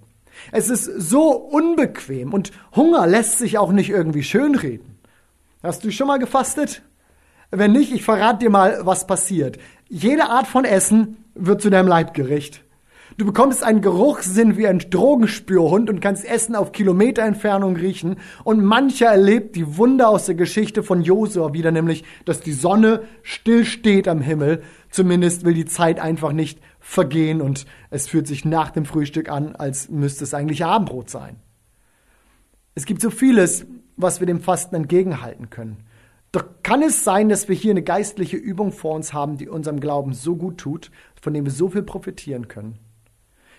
Es 0.51 0.69
ist 0.69 0.85
so 0.85 1.31
unbequem 1.31 2.33
und 2.33 2.51
Hunger 2.75 3.07
lässt 3.07 3.39
sich 3.39 3.57
auch 3.57 3.71
nicht 3.71 3.89
irgendwie 3.89 4.23
schönreden. 4.23 4.99
Hast 5.63 5.83
du 5.83 5.91
schon 5.91 6.07
mal 6.07 6.19
gefastet? 6.19 6.81
Wenn 7.51 7.71
nicht, 7.71 7.93
ich 7.93 8.03
verrate 8.03 8.39
dir 8.39 8.49
mal, 8.49 8.79
was 8.83 9.07
passiert. 9.07 9.57
Jede 9.89 10.29
Art 10.29 10.47
von 10.47 10.65
Essen 10.65 11.25
wird 11.35 11.61
zu 11.61 11.69
deinem 11.69 11.87
Leibgericht. 11.87 12.65
Du 13.17 13.25
bekommst 13.25 13.63
einen 13.63 13.79
Geruchssinn 13.79 14.57
wie 14.57 14.67
ein 14.67 14.79
Drogenspürhund 14.79 15.89
und 15.89 16.01
kannst 16.01 16.25
Essen 16.25 16.53
auf 16.53 16.73
Kilometerentfernung 16.73 17.77
riechen. 17.77 18.17
Und 18.43 18.61
mancher 18.61 19.05
erlebt 19.05 19.55
die 19.55 19.77
Wunder 19.77 20.09
aus 20.09 20.25
der 20.25 20.35
Geschichte 20.35 20.83
von 20.83 21.01
Josua 21.01 21.53
wieder, 21.53 21.71
nämlich, 21.71 22.03
dass 22.25 22.41
die 22.41 22.51
Sonne 22.51 23.03
still 23.23 23.63
steht 23.63 24.09
am 24.09 24.19
Himmel. 24.19 24.63
Zumindest 24.89 25.45
will 25.45 25.53
die 25.53 25.65
Zeit 25.65 25.99
einfach 25.99 26.33
nicht 26.33 26.59
vergehen 26.85 27.41
und 27.41 27.65
es 27.89 28.07
fühlt 28.07 28.27
sich 28.27 28.45
nach 28.45 28.69
dem 28.69 28.85
Frühstück 28.85 29.27
an, 29.27 29.55
als 29.55 29.89
müsste 29.89 30.23
es 30.23 30.35
eigentlich 30.35 30.63
Abendbrot 30.63 31.09
sein. 31.09 31.37
Es 32.75 32.85
gibt 32.85 33.01
so 33.01 33.09
vieles, 33.09 33.65
was 33.97 34.19
wir 34.19 34.27
dem 34.27 34.39
Fasten 34.39 34.75
entgegenhalten 34.75 35.49
können. 35.49 35.77
Doch 36.31 36.45
kann 36.61 36.83
es 36.83 37.03
sein, 37.03 37.27
dass 37.27 37.49
wir 37.49 37.55
hier 37.55 37.71
eine 37.71 37.81
geistliche 37.81 38.37
Übung 38.37 38.71
vor 38.71 38.93
uns 38.93 39.13
haben, 39.13 39.37
die 39.37 39.49
unserem 39.49 39.79
Glauben 39.79 40.13
so 40.13 40.35
gut 40.35 40.59
tut, 40.59 40.91
von 41.19 41.33
dem 41.33 41.45
wir 41.45 41.51
so 41.51 41.69
viel 41.69 41.81
profitieren 41.81 42.47
können? 42.47 42.77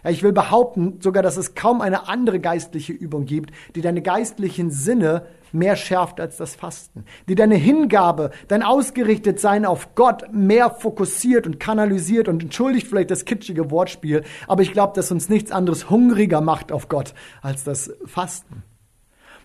Ja, 0.04 0.10
ich 0.10 0.22
will 0.22 0.32
behaupten 0.32 1.00
sogar, 1.00 1.24
dass 1.24 1.36
es 1.36 1.56
kaum 1.56 1.80
eine 1.80 2.08
andere 2.08 2.38
geistliche 2.38 2.92
Übung 2.92 3.26
gibt, 3.26 3.50
die 3.74 3.80
deine 3.80 4.02
geistlichen 4.02 4.70
Sinne 4.70 5.26
mehr 5.56 5.76
schärft 5.76 6.20
als 6.20 6.36
das 6.36 6.54
Fasten, 6.54 7.04
die 7.28 7.34
deine 7.34 7.56
Hingabe, 7.56 8.30
dein 8.48 8.62
Ausgerichtetsein 8.62 9.64
auf 9.64 9.94
Gott 9.94 10.32
mehr 10.32 10.70
fokussiert 10.70 11.46
und 11.46 11.58
kanalisiert 11.58 12.28
und 12.28 12.42
entschuldigt 12.42 12.86
vielleicht 12.86 13.10
das 13.10 13.24
kitschige 13.24 13.70
Wortspiel, 13.70 14.22
aber 14.46 14.62
ich 14.62 14.72
glaube, 14.72 14.92
dass 14.94 15.10
uns 15.10 15.28
nichts 15.28 15.50
anderes 15.50 15.90
hungriger 15.90 16.40
macht 16.40 16.72
auf 16.72 16.88
Gott 16.88 17.14
als 17.42 17.64
das 17.64 17.92
Fasten. 18.04 18.62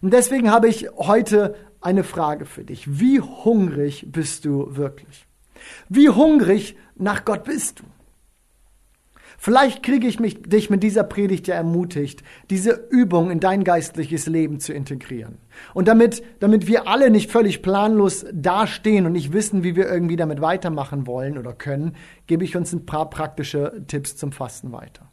Und 0.01 0.13
deswegen 0.13 0.51
habe 0.51 0.68
ich 0.68 0.89
heute 0.98 1.56
eine 1.80 2.03
Frage 2.03 2.46
für 2.46 2.63
dich. 2.63 3.00
Wie 3.00 3.20
hungrig 3.20 4.08
bist 4.12 4.46
du 4.46 4.75
wirklich? 4.75 5.27
Wie 5.89 6.10
hungrig 6.10 6.75
nach 6.96 7.25
Gott 7.25 7.44
bist 7.44 7.80
du? 7.80 7.84
Vielleicht 9.43 9.81
kriege 9.81 10.05
ich 10.05 10.19
mich, 10.19 10.43
dich 10.43 10.69
mit 10.69 10.83
dieser 10.83 11.03
Predigt 11.03 11.48
ja 11.48 11.55
ermutigt, 11.55 12.21
diese 12.51 12.74
Übung 12.91 13.31
in 13.31 13.39
dein 13.39 13.63
geistliches 13.63 14.27
Leben 14.27 14.60
zu 14.60 14.71
integrieren. 14.71 15.39
Und 15.74 15.88
damit, 15.88 16.21
damit 16.39 16.67
wir 16.67 16.88
alle 16.88 17.10
nicht 17.10 17.31
völlig 17.31 17.63
planlos 17.63 18.24
dastehen 18.31 19.07
und 19.07 19.13
nicht 19.13 19.33
wissen, 19.33 19.63
wie 19.63 19.75
wir 19.75 19.89
irgendwie 19.89 20.15
damit 20.15 20.41
weitermachen 20.41 21.07
wollen 21.07 21.39
oder 21.39 21.53
können, 21.53 21.95
gebe 22.27 22.43
ich 22.43 22.55
uns 22.55 22.71
ein 22.71 22.86
paar 22.86 23.10
praktische 23.10 23.83
Tipps 23.88 24.15
zum 24.15 24.31
Fasten 24.31 24.71
weiter. 24.74 25.10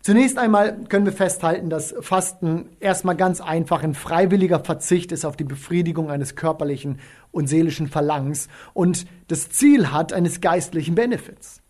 Zunächst 0.00 0.38
einmal 0.38 0.84
können 0.84 1.04
wir 1.04 1.12
festhalten, 1.12 1.68
dass 1.68 1.94
Fasten 2.00 2.70
erstmal 2.80 3.16
ganz 3.16 3.42
einfach 3.42 3.82
ein 3.82 3.92
freiwilliger 3.92 4.60
Verzicht 4.64 5.12
ist 5.12 5.26
auf 5.26 5.36
die 5.36 5.44
Befriedigung 5.44 6.10
eines 6.10 6.36
körperlichen 6.36 7.00
und 7.32 7.48
seelischen 7.48 7.88
Verlangens 7.88 8.48
und 8.72 9.04
das 9.28 9.50
Ziel 9.50 9.92
hat 9.92 10.14
eines 10.14 10.40
geistlichen 10.40 10.94
Benefits. 10.94 11.60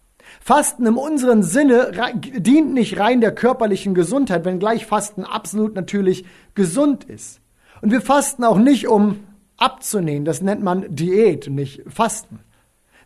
Fasten 0.40 0.86
im 0.86 0.98
unseren 0.98 1.42
Sinne 1.42 1.92
dient 2.36 2.72
nicht 2.72 2.98
rein 2.98 3.20
der 3.20 3.34
körperlichen 3.34 3.94
Gesundheit, 3.94 4.44
wenngleich 4.44 4.86
Fasten 4.86 5.24
absolut 5.24 5.74
natürlich 5.74 6.24
gesund 6.54 7.04
ist. 7.04 7.40
Und 7.82 7.90
wir 7.90 8.00
fasten 8.00 8.44
auch 8.44 8.58
nicht, 8.58 8.88
um 8.88 9.24
abzunehmen. 9.56 10.24
Das 10.24 10.40
nennt 10.40 10.62
man 10.62 10.84
Diät, 10.94 11.48
nicht 11.48 11.82
Fasten. 11.88 12.40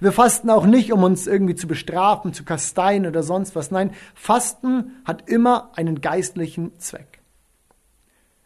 Wir 0.00 0.12
fasten 0.12 0.48
auch 0.48 0.64
nicht, 0.64 0.92
um 0.92 1.04
uns 1.04 1.26
irgendwie 1.26 1.54
zu 1.54 1.66
bestrafen, 1.66 2.32
zu 2.32 2.44
kasteien 2.44 3.06
oder 3.06 3.22
sonst 3.22 3.54
was. 3.54 3.70
Nein, 3.70 3.92
Fasten 4.14 4.92
hat 5.04 5.28
immer 5.28 5.70
einen 5.76 6.00
geistlichen 6.00 6.78
Zweck. 6.78 7.20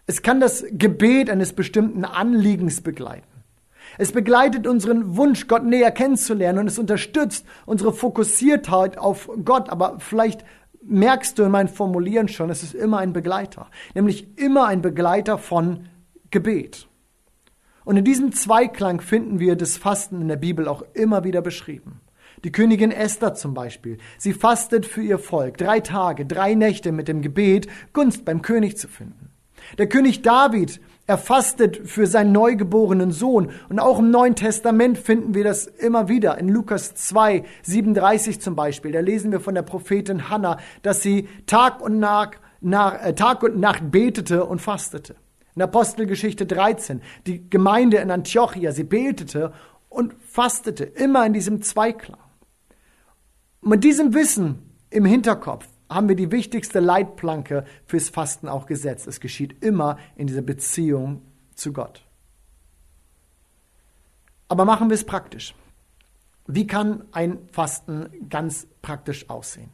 Es 0.07 0.23
kann 0.23 0.40
das 0.40 0.64
Gebet 0.71 1.31
eines 1.31 1.52
bestimmten 1.52 2.04
Anliegens 2.04 2.81
begleiten. 2.81 3.33
Es 3.98 4.12
begleitet 4.12 4.66
unseren 4.66 5.16
Wunsch, 5.16 5.46
Gott 5.46 5.64
näher 5.64 5.90
kennenzulernen 5.90 6.60
und 6.60 6.66
es 6.66 6.78
unterstützt 6.78 7.46
unsere 7.66 7.92
Fokussiertheit 7.92 8.98
auf 8.98 9.30
Gott. 9.44 9.70
Aber 9.70 9.96
vielleicht 9.98 10.44
merkst 10.82 11.38
du 11.38 11.44
in 11.44 11.50
meinen 11.50 11.68
Formulieren 11.68 12.28
schon, 12.28 12.50
es 12.50 12.62
ist 12.62 12.74
immer 12.74 12.98
ein 12.98 13.12
Begleiter, 13.12 13.68
nämlich 13.94 14.38
immer 14.38 14.66
ein 14.66 14.82
Begleiter 14.82 15.38
von 15.38 15.86
Gebet. 16.30 16.88
Und 17.84 17.96
in 17.96 18.04
diesem 18.04 18.32
Zweiklang 18.32 19.00
finden 19.00 19.38
wir 19.38 19.56
das 19.56 19.76
Fasten 19.76 20.20
in 20.20 20.28
der 20.28 20.36
Bibel 20.36 20.68
auch 20.68 20.82
immer 20.94 21.24
wieder 21.24 21.42
beschrieben. 21.42 22.00
Die 22.42 22.52
Königin 22.52 22.90
Esther 22.90 23.34
zum 23.34 23.54
Beispiel. 23.54 23.98
Sie 24.18 24.32
fastet 24.32 24.86
für 24.86 25.02
ihr 25.02 25.18
Volk 25.18 25.56
drei 25.58 25.80
Tage, 25.80 26.26
drei 26.26 26.54
Nächte 26.54 26.92
mit 26.92 27.08
dem 27.08 27.22
Gebet, 27.22 27.68
Gunst 27.92 28.24
beim 28.24 28.42
König 28.42 28.76
zu 28.76 28.88
finden. 28.88 29.30
Der 29.78 29.88
König 29.88 30.22
David 30.22 30.80
er 31.06 31.18
fastet 31.18 31.88
für 31.88 32.06
seinen 32.06 32.32
neugeborenen 32.32 33.12
Sohn. 33.12 33.50
Und 33.68 33.78
auch 33.78 33.99
im 33.99 34.11
Neuen 34.11 34.37
Testament 34.37 34.96
finden 34.96 35.34
wir 35.34 35.44
das 35.44 35.66
immer 35.66 36.08
wieder. 36.08 36.38
In 36.38 36.49
Lukas 36.49 36.94
2, 36.94 37.44
37 37.62 38.40
zum 38.40 38.56
Beispiel. 38.56 38.92
Da 38.92 39.00
lesen 39.00 39.30
wir 39.30 39.40
von 39.40 39.54
der 39.54 39.62
Prophetin 39.62 40.30
Hannah, 40.30 40.58
dass 40.82 41.02
sie 41.02 41.28
Tag 41.46 41.82
und, 41.82 41.99
Nacht, 41.99 42.40
nach, 42.61 43.04
äh, 43.04 43.14
Tag 43.14 43.42
und 43.42 43.58
Nacht 43.58 43.90
betete 43.90 44.46
und 44.46 44.61
fastete. 44.61 45.14
In 45.54 45.62
Apostelgeschichte 45.62 46.46
13, 46.46 47.02
die 47.26 47.49
Gemeinde 47.50 47.99
in 47.99 48.11
Antiochia, 48.11 48.73
sie 48.73 48.84
betete 48.84 49.52
und 49.88 50.14
fastete, 50.26 50.84
immer 50.84 51.26
in 51.26 51.34
diesem 51.34 51.62
Zweiklang. 51.62 52.18
Mit 53.61 53.84
diesem 53.84 54.14
Wissen 54.14 54.70
im 54.90 55.04
Hinterkopf 55.04 55.66
haben 55.88 56.08
wir 56.08 56.16
die 56.16 56.32
wichtigste 56.32 56.80
Leitplanke 56.80 57.64
fürs 57.86 58.08
Fasten 58.08 58.48
auch 58.48 58.66
gesetzt. 58.66 59.06
Es 59.06 59.20
geschieht 59.20 59.62
immer 59.62 59.98
in 60.16 60.26
dieser 60.26 60.42
Beziehung 60.42 61.22
zu 61.54 61.72
Gott. 61.72 62.04
Aber 64.48 64.64
machen 64.64 64.88
wir 64.88 64.94
es 64.94 65.04
praktisch. 65.04 65.54
Wie 66.46 66.66
kann 66.66 67.04
ein 67.12 67.38
Fasten 67.50 68.06
ganz 68.28 68.66
praktisch 68.82 69.30
aussehen? 69.30 69.70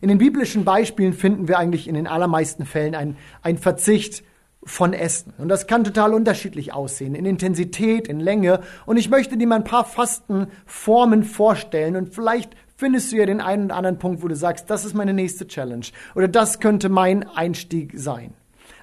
In 0.00 0.08
den 0.08 0.18
biblischen 0.18 0.64
Beispielen 0.64 1.12
finden 1.12 1.48
wir 1.48 1.58
eigentlich 1.58 1.86
in 1.86 1.94
den 1.94 2.06
allermeisten 2.06 2.64
Fällen 2.64 2.94
ein, 2.94 3.16
ein 3.42 3.58
Verzicht 3.58 4.24
von 4.62 4.92
Essen. 4.92 5.32
Und 5.38 5.48
das 5.48 5.66
kann 5.66 5.84
total 5.84 6.14
unterschiedlich 6.14 6.72
aussehen, 6.72 7.14
in 7.14 7.24
Intensität, 7.24 8.08
in 8.08 8.20
Länge. 8.20 8.60
Und 8.86 8.98
ich 8.98 9.08
möchte 9.08 9.36
dir 9.36 9.46
mal 9.46 9.56
ein 9.56 9.64
paar 9.64 9.84
Fastenformen 9.84 11.24
vorstellen 11.24 11.96
und 11.96 12.14
vielleicht 12.14 12.54
findest 12.80 13.12
du 13.12 13.16
ja 13.16 13.26
den 13.26 13.40
einen 13.40 13.66
oder 13.66 13.76
anderen 13.76 13.98
Punkt, 13.98 14.22
wo 14.22 14.28
du 14.28 14.34
sagst, 14.34 14.70
das 14.70 14.84
ist 14.84 14.94
meine 14.94 15.12
nächste 15.12 15.46
Challenge 15.46 15.86
oder 16.14 16.26
das 16.26 16.58
könnte 16.58 16.88
mein 16.88 17.28
Einstieg 17.28 17.92
sein. 17.94 18.32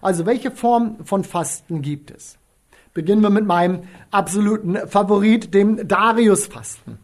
Also 0.01 0.25
welche 0.25 0.51
Form 0.51 1.04
von 1.04 1.24
Fasten 1.24 1.82
gibt 1.82 2.12
es? 2.12 2.38
Beginnen 2.94 3.22
wir 3.22 3.30
mit 3.30 3.46
meinem 3.46 3.82
absoluten 4.12 4.77
Favorit, 4.88 5.54
dem 5.54 5.88
Darius-Fasten. 5.88 7.00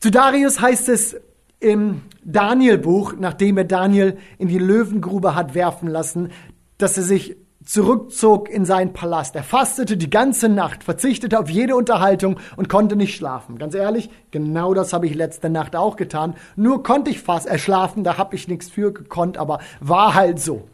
Zu 0.00 0.10
Darius 0.10 0.60
heißt 0.60 0.88
es 0.88 1.16
im 1.60 2.02
Daniel-Buch, 2.24 3.14
nachdem 3.18 3.58
er 3.58 3.64
Daniel 3.64 4.18
in 4.38 4.48
die 4.48 4.58
Löwengrube 4.58 5.34
hat 5.34 5.54
werfen 5.54 5.88
lassen, 5.88 6.30
dass 6.78 6.96
er 6.96 7.04
sich 7.04 7.36
zurückzog 7.64 8.48
in 8.48 8.64
seinen 8.64 8.92
Palast. 8.92 9.36
Er 9.36 9.42
fastete 9.42 9.96
die 9.96 10.10
ganze 10.10 10.48
Nacht, 10.48 10.82
verzichtete 10.82 11.38
auf 11.38 11.50
jede 11.50 11.76
Unterhaltung 11.76 12.38
und 12.56 12.68
konnte 12.68 12.96
nicht 12.96 13.14
schlafen. 13.14 13.58
Ganz 13.58 13.74
ehrlich, 13.74 14.10
genau 14.30 14.72
das 14.72 14.92
habe 14.92 15.06
ich 15.06 15.14
letzte 15.14 15.50
Nacht 15.50 15.76
auch 15.76 15.96
getan. 15.96 16.34
Nur 16.56 16.82
konnte 16.82 17.10
ich 17.10 17.20
fast 17.20 17.46
erschlafen, 17.46 18.02
da 18.02 18.16
habe 18.16 18.34
ich 18.34 18.48
nichts 18.48 18.70
für 18.70 18.92
gekonnt, 18.92 19.36
aber 19.36 19.60
war 19.80 20.14
halt 20.14 20.40
so. 20.40 20.68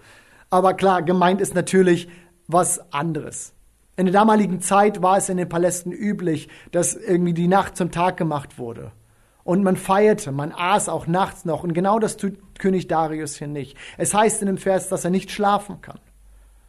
Aber 0.48 0.74
klar, 0.74 1.02
gemeint 1.02 1.40
ist 1.40 1.54
natürlich 1.54 2.08
was 2.46 2.92
anderes. 2.92 3.52
In 3.96 4.06
der 4.06 4.12
damaligen 4.12 4.60
Zeit 4.60 5.02
war 5.02 5.16
es 5.16 5.28
in 5.28 5.38
den 5.38 5.48
Palästen 5.48 5.90
üblich, 5.90 6.48
dass 6.70 6.94
irgendwie 6.94 7.32
die 7.32 7.48
Nacht 7.48 7.76
zum 7.76 7.90
Tag 7.90 8.16
gemacht 8.16 8.58
wurde. 8.58 8.92
Und 9.42 9.62
man 9.62 9.76
feierte, 9.76 10.32
man 10.32 10.52
aß 10.52 10.88
auch 10.88 11.06
nachts 11.06 11.44
noch. 11.44 11.64
Und 11.64 11.72
genau 11.72 11.98
das 11.98 12.16
tut 12.16 12.36
König 12.58 12.88
Darius 12.88 13.36
hier 13.36 13.46
nicht. 13.46 13.76
Es 13.96 14.12
heißt 14.12 14.42
in 14.42 14.46
dem 14.46 14.58
Vers, 14.58 14.88
dass 14.88 15.04
er 15.04 15.10
nicht 15.10 15.30
schlafen 15.30 15.80
kann. 15.80 15.98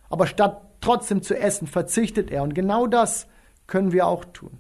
Aber 0.10 0.28
statt 0.28 0.62
trotzdem 0.82 1.22
zu 1.22 1.38
essen, 1.38 1.68
verzichtet 1.68 2.32
er. 2.32 2.44
Und 2.44 2.56
genau 2.56 2.88
das 2.88 3.28
können 3.66 3.92
wir 3.92 4.08
auch 4.08 4.26
tun. 4.26 4.60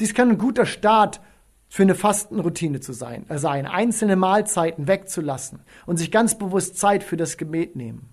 Dies 0.00 0.14
kann 0.14 0.30
ein 0.30 0.38
guter 0.38 0.66
Start 0.66 1.20
für 1.68 1.82
eine 1.82 1.94
Fastenroutine 1.94 2.80
zu 2.80 2.92
sein, 2.92 3.28
äh, 3.28 3.38
sein, 3.38 3.66
einzelne 3.66 4.16
Mahlzeiten 4.16 4.86
wegzulassen 4.86 5.60
und 5.84 5.96
sich 5.96 6.10
ganz 6.12 6.38
bewusst 6.38 6.78
Zeit 6.78 7.02
für 7.02 7.16
das 7.16 7.36
Gebet 7.36 7.76
nehmen. 7.76 8.10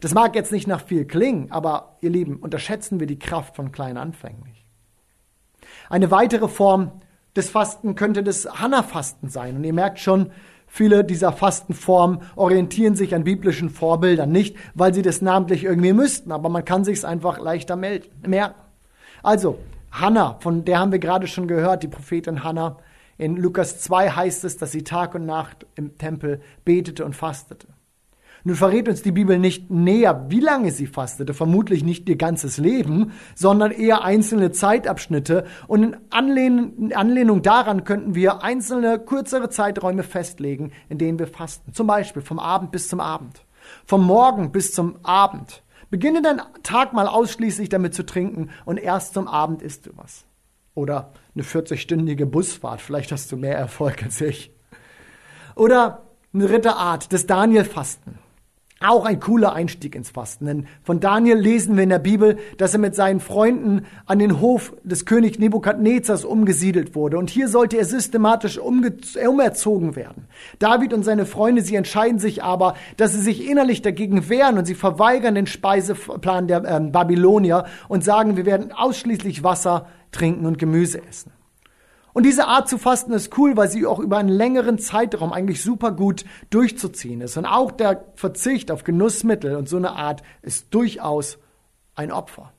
Das 0.00 0.14
mag 0.14 0.34
jetzt 0.34 0.52
nicht 0.52 0.66
nach 0.66 0.82
viel 0.82 1.04
klingen, 1.04 1.50
aber 1.50 1.96
ihr 2.00 2.10
Lieben, 2.10 2.36
unterschätzen 2.36 3.00
wir 3.00 3.06
die 3.06 3.18
Kraft 3.18 3.56
von 3.56 3.72
kleinen 3.72 3.98
Anfängen 3.98 4.42
nicht. 4.44 4.64
Eine 5.90 6.10
weitere 6.10 6.48
Form 6.48 6.92
des 7.36 7.50
Fasten 7.50 7.94
könnte 7.94 8.22
das 8.22 8.46
Hanna-Fasten 8.46 9.28
sein. 9.28 9.56
Und 9.56 9.64
ihr 9.64 9.72
merkt 9.72 9.98
schon, 9.98 10.30
Viele 10.76 11.04
dieser 11.04 11.30
Fastenformen 11.30 12.22
orientieren 12.34 12.96
sich 12.96 13.14
an 13.14 13.22
biblischen 13.22 13.70
Vorbildern, 13.70 14.32
nicht 14.32 14.56
weil 14.74 14.92
sie 14.92 15.02
das 15.02 15.22
namentlich 15.22 15.62
irgendwie 15.62 15.92
müssten, 15.92 16.32
aber 16.32 16.48
man 16.48 16.64
kann 16.64 16.82
sich 16.82 16.98
es 16.98 17.04
einfach 17.04 17.38
leichter 17.38 17.76
merken. 17.76 18.60
Also, 19.22 19.60
Hannah, 19.92 20.36
von 20.40 20.64
der 20.64 20.80
haben 20.80 20.90
wir 20.90 20.98
gerade 20.98 21.28
schon 21.28 21.46
gehört, 21.46 21.84
die 21.84 21.86
Prophetin 21.86 22.42
Hannah. 22.42 22.78
In 23.18 23.36
Lukas 23.36 23.78
2 23.82 24.10
heißt 24.10 24.42
es, 24.42 24.56
dass 24.56 24.72
sie 24.72 24.82
Tag 24.82 25.14
und 25.14 25.26
Nacht 25.26 25.64
im 25.76 25.96
Tempel 25.96 26.40
betete 26.64 27.04
und 27.04 27.14
fastete. 27.14 27.68
Nun 28.46 28.56
verrät 28.56 28.90
uns 28.90 29.00
die 29.00 29.10
Bibel 29.10 29.38
nicht 29.38 29.70
näher, 29.70 30.26
wie 30.28 30.40
lange 30.40 30.70
sie 30.70 30.86
fastete, 30.86 31.32
vermutlich 31.32 31.82
nicht 31.82 32.06
ihr 32.10 32.16
ganzes 32.16 32.58
Leben, 32.58 33.12
sondern 33.34 33.70
eher 33.72 34.04
einzelne 34.04 34.52
Zeitabschnitte. 34.52 35.46
Und 35.66 35.82
in 35.82 35.96
Anlehnung, 36.94 37.40
daran 37.40 37.84
könnten 37.84 38.14
wir 38.14 38.42
einzelne 38.42 38.98
kürzere 38.98 39.48
Zeiträume 39.48 40.02
festlegen, 40.02 40.72
in 40.90 40.98
denen 40.98 41.18
wir 41.18 41.26
fasten. 41.26 41.72
Zum 41.72 41.86
Beispiel 41.86 42.20
vom 42.20 42.38
Abend 42.38 42.70
bis 42.70 42.88
zum 42.88 43.00
Abend, 43.00 43.46
vom 43.86 44.04
Morgen 44.04 44.52
bis 44.52 44.74
zum 44.74 44.98
Abend. 45.02 45.62
Beginne 45.88 46.20
deinen 46.20 46.42
Tag 46.62 46.92
mal 46.92 47.06
ausschließlich 47.06 47.70
damit 47.70 47.94
zu 47.94 48.04
trinken 48.04 48.50
und 48.66 48.76
erst 48.76 49.14
zum 49.14 49.26
Abend 49.26 49.62
isst 49.62 49.86
du 49.86 49.90
was. 49.96 50.24
Oder 50.74 51.12
eine 51.34 51.44
40-stündige 51.44 52.26
Busfahrt, 52.26 52.82
vielleicht 52.82 53.10
hast 53.10 53.32
du 53.32 53.38
mehr 53.38 53.56
Erfolg 53.56 54.02
als 54.02 54.20
ich. 54.20 54.52
Oder 55.54 56.02
eine 56.34 56.46
dritte 56.46 56.74
Art, 56.76 57.10
das 57.12 57.26
Daniel-Fasten. 57.26 58.18
Auch 58.86 59.06
ein 59.06 59.18
cooler 59.18 59.54
Einstieg 59.54 59.94
ins 59.94 60.10
Fasten. 60.10 60.44
Denn 60.44 60.66
von 60.82 61.00
Daniel 61.00 61.38
lesen 61.38 61.76
wir 61.76 61.84
in 61.84 61.88
der 61.88 61.98
Bibel, 61.98 62.36
dass 62.58 62.74
er 62.74 62.80
mit 62.80 62.94
seinen 62.94 63.20
Freunden 63.20 63.86
an 64.04 64.18
den 64.18 64.40
Hof 64.40 64.74
des 64.84 65.06
Königs 65.06 65.38
Nebukadnezars 65.38 66.26
umgesiedelt 66.26 66.94
wurde. 66.94 67.16
Und 67.16 67.30
hier 67.30 67.48
sollte 67.48 67.78
er 67.78 67.86
systematisch 67.86 68.58
umerzogen 68.58 69.96
werden. 69.96 70.26
David 70.58 70.92
und 70.92 71.02
seine 71.02 71.24
Freunde, 71.24 71.62
sie 71.62 71.76
entscheiden 71.76 72.18
sich 72.18 72.42
aber, 72.42 72.74
dass 72.98 73.12
sie 73.14 73.22
sich 73.22 73.48
innerlich 73.48 73.80
dagegen 73.80 74.28
wehren 74.28 74.58
und 74.58 74.66
sie 74.66 74.74
verweigern 74.74 75.34
den 75.34 75.46
Speiseplan 75.46 76.46
der 76.46 76.64
äh, 76.64 76.80
Babylonier 76.80 77.64
und 77.88 78.04
sagen, 78.04 78.36
wir 78.36 78.44
werden 78.44 78.72
ausschließlich 78.72 79.42
Wasser 79.42 79.86
trinken 80.12 80.44
und 80.44 80.58
Gemüse 80.58 81.00
essen. 81.08 81.33
Und 82.14 82.24
diese 82.24 82.46
Art 82.46 82.68
zu 82.68 82.78
fasten 82.78 83.12
ist 83.12 83.36
cool, 83.36 83.56
weil 83.56 83.68
sie 83.68 83.84
auch 83.84 83.98
über 83.98 84.18
einen 84.18 84.28
längeren 84.28 84.78
Zeitraum 84.78 85.32
eigentlich 85.32 85.60
super 85.62 85.90
gut 85.90 86.24
durchzuziehen 86.48 87.20
ist. 87.20 87.36
Und 87.36 87.44
auch 87.44 87.72
der 87.72 88.04
Verzicht 88.14 88.70
auf 88.70 88.84
Genussmittel 88.84 89.56
und 89.56 89.68
so 89.68 89.76
eine 89.76 89.96
Art 89.96 90.22
ist 90.40 90.72
durchaus 90.72 91.38
ein 91.96 92.12
Opfer. 92.12 92.52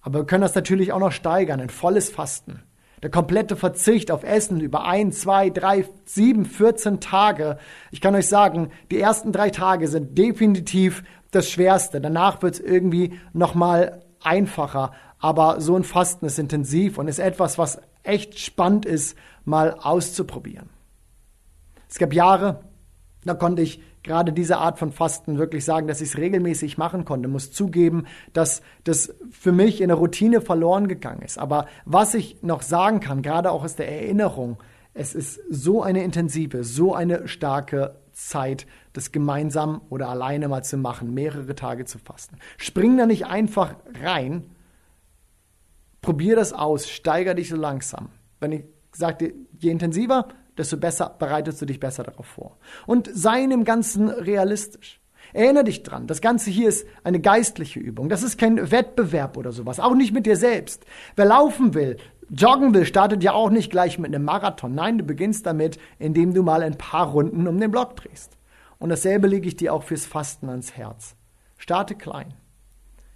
Aber 0.00 0.20
wir 0.20 0.26
können 0.26 0.42
das 0.42 0.54
natürlich 0.54 0.92
auch 0.92 1.00
noch 1.00 1.10
steigern, 1.10 1.60
ein 1.60 1.68
volles 1.68 2.10
Fasten. 2.10 2.62
Der 3.02 3.10
komplette 3.10 3.56
Verzicht 3.56 4.12
auf 4.12 4.22
Essen 4.22 4.60
über 4.60 4.84
ein, 4.84 5.10
zwei, 5.10 5.50
drei, 5.50 5.84
sieben, 6.04 6.44
14 6.44 7.00
Tage. 7.00 7.58
Ich 7.90 8.00
kann 8.00 8.14
euch 8.14 8.28
sagen, 8.28 8.70
die 8.92 9.00
ersten 9.00 9.32
drei 9.32 9.50
Tage 9.50 9.88
sind 9.88 10.16
definitiv 10.16 11.02
das 11.32 11.50
Schwerste. 11.50 12.00
Danach 12.00 12.40
wird 12.40 12.54
es 12.54 12.60
irgendwie 12.60 13.18
nochmal 13.32 14.04
einfacher. 14.22 14.92
Aber 15.18 15.60
so 15.60 15.74
ein 15.74 15.82
Fasten 15.82 16.26
ist 16.26 16.38
intensiv 16.38 16.98
und 16.98 17.08
ist 17.08 17.18
etwas, 17.18 17.58
was 17.58 17.80
echt 18.02 18.38
spannend 18.38 18.86
ist, 18.86 19.16
mal 19.44 19.76
auszuprobieren. 19.80 20.68
Es 21.88 21.98
gab 21.98 22.12
Jahre, 22.12 22.64
da 23.24 23.34
konnte 23.34 23.62
ich 23.62 23.82
gerade 24.02 24.32
diese 24.32 24.58
Art 24.58 24.78
von 24.78 24.92
Fasten 24.92 25.38
wirklich 25.38 25.64
sagen, 25.64 25.86
dass 25.86 26.00
ich 26.00 26.10
es 26.10 26.18
regelmäßig 26.18 26.78
machen 26.78 27.04
konnte. 27.04 27.28
Muss 27.28 27.52
zugeben, 27.52 28.06
dass 28.32 28.62
das 28.84 29.14
für 29.30 29.52
mich 29.52 29.80
in 29.80 29.88
der 29.88 29.96
Routine 29.96 30.40
verloren 30.40 30.88
gegangen 30.88 31.22
ist. 31.22 31.38
Aber 31.38 31.66
was 31.84 32.14
ich 32.14 32.42
noch 32.42 32.62
sagen 32.62 33.00
kann, 33.00 33.22
gerade 33.22 33.50
auch 33.50 33.62
aus 33.62 33.76
der 33.76 33.90
Erinnerung, 33.90 34.58
es 34.94 35.14
ist 35.14 35.40
so 35.48 35.82
eine 35.82 36.02
intensive, 36.02 36.64
so 36.64 36.94
eine 36.94 37.28
starke 37.28 37.96
Zeit, 38.12 38.66
das 38.92 39.12
gemeinsam 39.12 39.80
oder 39.88 40.08
alleine 40.08 40.48
mal 40.48 40.62
zu 40.62 40.76
machen, 40.76 41.14
mehrere 41.14 41.54
Tage 41.54 41.84
zu 41.84 41.98
fasten. 41.98 42.36
Spring 42.58 42.96
da 42.96 43.06
nicht 43.06 43.26
einfach 43.26 43.76
rein, 44.02 44.44
Probier 46.02 46.36
das 46.36 46.52
aus, 46.52 46.88
steiger 46.90 47.34
dich 47.34 47.48
so 47.48 47.56
langsam. 47.56 48.10
Wenn 48.40 48.52
ich 48.52 48.64
sagte, 48.92 49.32
je 49.58 49.70
intensiver, 49.70 50.28
desto 50.58 50.76
besser 50.76 51.14
bereitest 51.18 51.62
du 51.62 51.66
dich 51.66 51.80
besser 51.80 52.02
darauf 52.02 52.26
vor. 52.26 52.58
Und 52.86 53.08
sei 53.12 53.42
in 53.42 53.50
dem 53.50 53.64
Ganzen 53.64 54.08
realistisch. 54.08 55.00
Erinnere 55.32 55.64
dich 55.64 55.82
dran, 55.82 56.08
das 56.08 56.20
Ganze 56.20 56.50
hier 56.50 56.68
ist 56.68 56.86
eine 57.04 57.20
geistliche 57.20 57.80
Übung. 57.80 58.08
Das 58.08 58.22
ist 58.22 58.36
kein 58.36 58.70
Wettbewerb 58.70 59.36
oder 59.36 59.52
sowas, 59.52 59.80
auch 59.80 59.94
nicht 59.94 60.12
mit 60.12 60.26
dir 60.26 60.36
selbst. 60.36 60.84
Wer 61.16 61.24
laufen 61.24 61.72
will, 61.72 61.96
joggen 62.28 62.74
will, 62.74 62.84
startet 62.84 63.22
ja 63.22 63.32
auch 63.32 63.48
nicht 63.48 63.70
gleich 63.70 63.98
mit 63.98 64.14
einem 64.14 64.24
Marathon. 64.24 64.74
Nein, 64.74 64.98
du 64.98 65.04
beginnst 65.04 65.46
damit, 65.46 65.78
indem 65.98 66.34
du 66.34 66.42
mal 66.42 66.62
ein 66.62 66.76
paar 66.76 67.06
Runden 67.12 67.46
um 67.46 67.58
den 67.58 67.70
Block 67.70 67.96
drehst. 67.96 68.36
Und 68.78 68.90
dasselbe 68.90 69.28
lege 69.28 69.46
ich 69.46 69.56
dir 69.56 69.72
auch 69.72 69.84
fürs 69.84 70.04
Fasten 70.04 70.48
ans 70.48 70.72
Herz. 70.76 71.14
Starte 71.56 71.94
klein. 71.94 72.34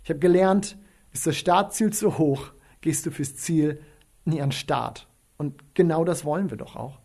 Ich 0.05 0.11
habe 0.11 0.21
gelernt, 0.21 0.79
ist 1.13 1.27
das 1.27 1.37
Startziel 1.37 1.93
zu 1.93 2.17
hoch, 2.17 2.53
gehst 2.87 3.05
du 3.05 3.11
fürs 3.11 3.35
Ziel 3.35 3.83
nie 4.25 4.41
an 4.41 4.53
Start. 4.53 5.09
Und 5.39 5.75
genau 5.75 6.05
das 6.05 6.25
wollen 6.25 6.51
wir 6.51 6.57
doch 6.57 6.77
auch. 6.77 7.01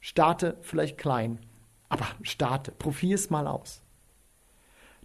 Starte 0.00 0.58
vielleicht 0.62 0.98
klein, 0.98 1.38
aber 1.88 2.06
starte, 2.22 2.72
probier 2.72 3.14
es 3.14 3.30
mal 3.30 3.46
aus. 3.46 3.82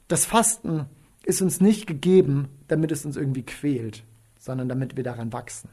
Das 0.08 0.26
Fasten 0.26 0.88
ist 1.24 1.44
uns 1.44 1.62
nicht 1.62 1.86
gegeben, 1.86 2.50
damit 2.68 2.92
es 2.92 3.06
uns 3.06 3.16
irgendwie 3.16 3.46
quält, 3.46 4.04
sondern 4.40 4.68
damit 4.68 4.98
wir 4.98 5.04
daran 5.04 5.34
wachsen, 5.34 5.70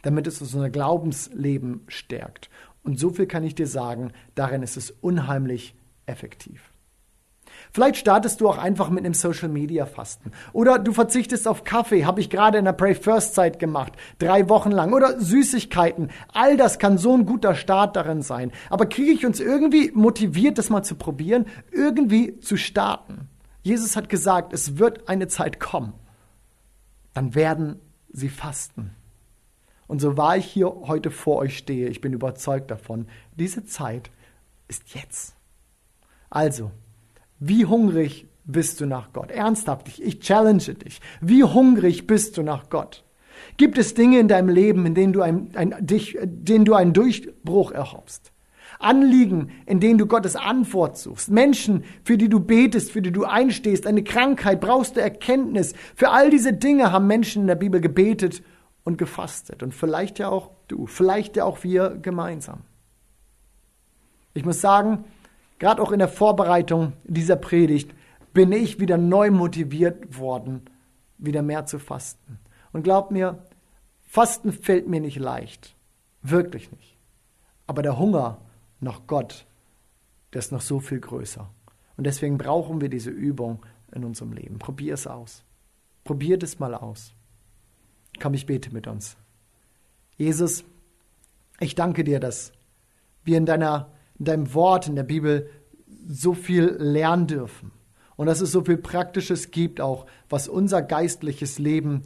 damit 0.00 0.26
es 0.26 0.40
unser 0.40 0.70
Glaubensleben 0.70 1.82
stärkt. 1.86 2.48
Und 2.82 2.98
so 2.98 3.10
viel 3.10 3.26
kann 3.26 3.44
ich 3.44 3.54
dir 3.54 3.66
sagen, 3.66 4.14
darin 4.36 4.62
ist 4.62 4.78
es 4.78 4.90
unheimlich 4.90 5.74
effektiv. 6.06 6.72
Vielleicht 7.72 7.96
startest 7.96 8.40
du 8.40 8.48
auch 8.48 8.58
einfach 8.58 8.90
mit 8.90 9.04
einem 9.04 9.14
Social 9.14 9.48
Media 9.48 9.86
Fasten. 9.86 10.32
Oder 10.52 10.78
du 10.78 10.92
verzichtest 10.92 11.46
auf 11.46 11.64
Kaffee, 11.64 12.04
habe 12.04 12.20
ich 12.20 12.30
gerade 12.30 12.58
in 12.58 12.64
der 12.64 12.72
Pray 12.72 12.94
First 12.94 13.34
Zeit 13.34 13.58
gemacht, 13.58 13.92
drei 14.18 14.48
Wochen 14.48 14.70
lang. 14.70 14.92
Oder 14.92 15.20
Süßigkeiten. 15.20 16.10
All 16.32 16.56
das 16.56 16.78
kann 16.78 16.98
so 16.98 17.14
ein 17.14 17.26
guter 17.26 17.54
Start 17.54 17.96
darin 17.96 18.22
sein. 18.22 18.50
Aber 18.70 18.86
kriege 18.86 19.12
ich 19.12 19.24
uns 19.24 19.40
irgendwie 19.40 19.92
motiviert, 19.92 20.58
das 20.58 20.70
mal 20.70 20.82
zu 20.82 20.96
probieren, 20.96 21.46
irgendwie 21.70 22.40
zu 22.40 22.56
starten? 22.56 23.28
Jesus 23.62 23.96
hat 23.96 24.08
gesagt, 24.08 24.52
es 24.52 24.78
wird 24.78 25.08
eine 25.08 25.28
Zeit 25.28 25.60
kommen. 25.60 25.92
Dann 27.14 27.34
werden 27.34 27.80
sie 28.12 28.28
fasten. 28.28 28.92
Und 29.86 30.00
so 30.00 30.16
wahr 30.16 30.36
ich 30.36 30.46
hier 30.46 30.68
heute 30.86 31.10
vor 31.10 31.38
euch 31.38 31.58
stehe, 31.58 31.88
ich 31.88 32.00
bin 32.00 32.12
überzeugt 32.12 32.70
davon, 32.70 33.06
diese 33.36 33.64
Zeit 33.64 34.10
ist 34.68 34.94
jetzt. 34.94 35.34
Also, 36.30 36.70
wie 37.40 37.64
hungrig 37.64 38.28
bist 38.44 38.80
du 38.80 38.86
nach 38.86 39.12
Gott? 39.12 39.30
Ernsthaft, 39.30 39.88
ich, 39.88 40.02
ich 40.02 40.20
challenge 40.20 40.74
dich. 40.74 41.00
Wie 41.20 41.42
hungrig 41.42 42.06
bist 42.06 42.36
du 42.36 42.42
nach 42.42 42.68
Gott? 42.70 43.04
Gibt 43.56 43.78
es 43.78 43.94
Dinge 43.94 44.18
in 44.18 44.28
deinem 44.28 44.50
Leben, 44.50 44.86
in 44.86 44.94
denen 44.94 45.12
du, 45.12 45.22
ein, 45.22 45.50
ein, 45.54 45.74
dich, 45.80 46.18
denen 46.22 46.64
du 46.64 46.74
einen 46.74 46.92
Durchbruch 46.92 47.72
erhoffst? 47.72 48.32
Anliegen, 48.78 49.50
in 49.66 49.80
denen 49.80 49.98
du 49.98 50.06
Gottes 50.06 50.36
Antwort 50.36 50.96
suchst. 50.96 51.30
Menschen, 51.30 51.84
für 52.04 52.16
die 52.16 52.28
du 52.28 52.40
betest, 52.40 52.92
für 52.92 53.02
die 53.02 53.12
du 53.12 53.24
einstehst. 53.24 53.86
Eine 53.86 54.04
Krankheit, 54.04 54.60
brauchst 54.60 54.96
du 54.96 55.00
Erkenntnis. 55.00 55.74
Für 55.94 56.10
all 56.10 56.30
diese 56.30 56.52
Dinge 56.52 56.92
haben 56.92 57.06
Menschen 57.06 57.42
in 57.42 57.48
der 57.48 57.56
Bibel 57.56 57.80
gebetet 57.80 58.42
und 58.84 58.96
gefastet. 58.96 59.62
Und 59.62 59.74
vielleicht 59.74 60.18
ja 60.18 60.28
auch 60.28 60.50
du, 60.68 60.86
vielleicht 60.86 61.36
ja 61.36 61.44
auch 61.44 61.62
wir 61.62 61.90
gemeinsam. 61.90 62.62
Ich 64.32 64.44
muss 64.44 64.60
sagen, 64.60 65.04
Gerade 65.60 65.82
auch 65.82 65.92
in 65.92 65.98
der 65.98 66.08
Vorbereitung 66.08 66.94
dieser 67.04 67.36
Predigt 67.36 67.94
bin 68.32 68.50
ich 68.50 68.80
wieder 68.80 68.96
neu 68.96 69.30
motiviert 69.30 70.18
worden, 70.18 70.62
wieder 71.18 71.42
mehr 71.42 71.66
zu 71.66 71.78
fasten. 71.78 72.38
Und 72.72 72.82
glaub 72.82 73.10
mir, 73.10 73.44
Fasten 74.06 74.52
fällt 74.52 74.88
mir 74.88 75.00
nicht 75.00 75.18
leicht. 75.18 75.76
Wirklich 76.22 76.72
nicht. 76.72 76.96
Aber 77.66 77.82
der 77.82 77.98
Hunger 77.98 78.38
nach 78.80 79.02
Gott, 79.06 79.46
der 80.32 80.38
ist 80.38 80.50
noch 80.50 80.62
so 80.62 80.80
viel 80.80 80.98
größer. 80.98 81.48
Und 81.96 82.04
deswegen 82.04 82.38
brauchen 82.38 82.80
wir 82.80 82.88
diese 82.88 83.10
Übung 83.10 83.60
in 83.92 84.04
unserem 84.04 84.32
Leben. 84.32 84.58
Probier 84.58 84.94
es 84.94 85.06
aus. 85.06 85.44
Probiert 86.04 86.42
es 86.42 86.58
mal 86.58 86.74
aus. 86.74 87.12
Komm, 88.18 88.32
ich 88.32 88.46
bete 88.46 88.72
mit 88.72 88.86
uns. 88.86 89.18
Jesus, 90.16 90.64
ich 91.58 91.74
danke 91.74 92.02
dir, 92.02 92.18
dass 92.18 92.52
wir 93.24 93.36
in 93.36 93.44
deiner 93.44 93.90
in 94.20 94.26
deinem 94.26 94.54
Wort, 94.54 94.86
in 94.86 94.94
der 94.94 95.02
Bibel 95.02 95.50
so 96.06 96.34
viel 96.34 96.76
lernen 96.78 97.26
dürfen. 97.26 97.72
Und 98.16 98.26
dass 98.26 98.40
es 98.40 98.52
so 98.52 98.62
viel 98.62 98.76
Praktisches 98.76 99.50
gibt 99.50 99.80
auch, 99.80 100.06
was 100.28 100.46
unser 100.46 100.82
geistliches 100.82 101.58
Leben 101.58 102.02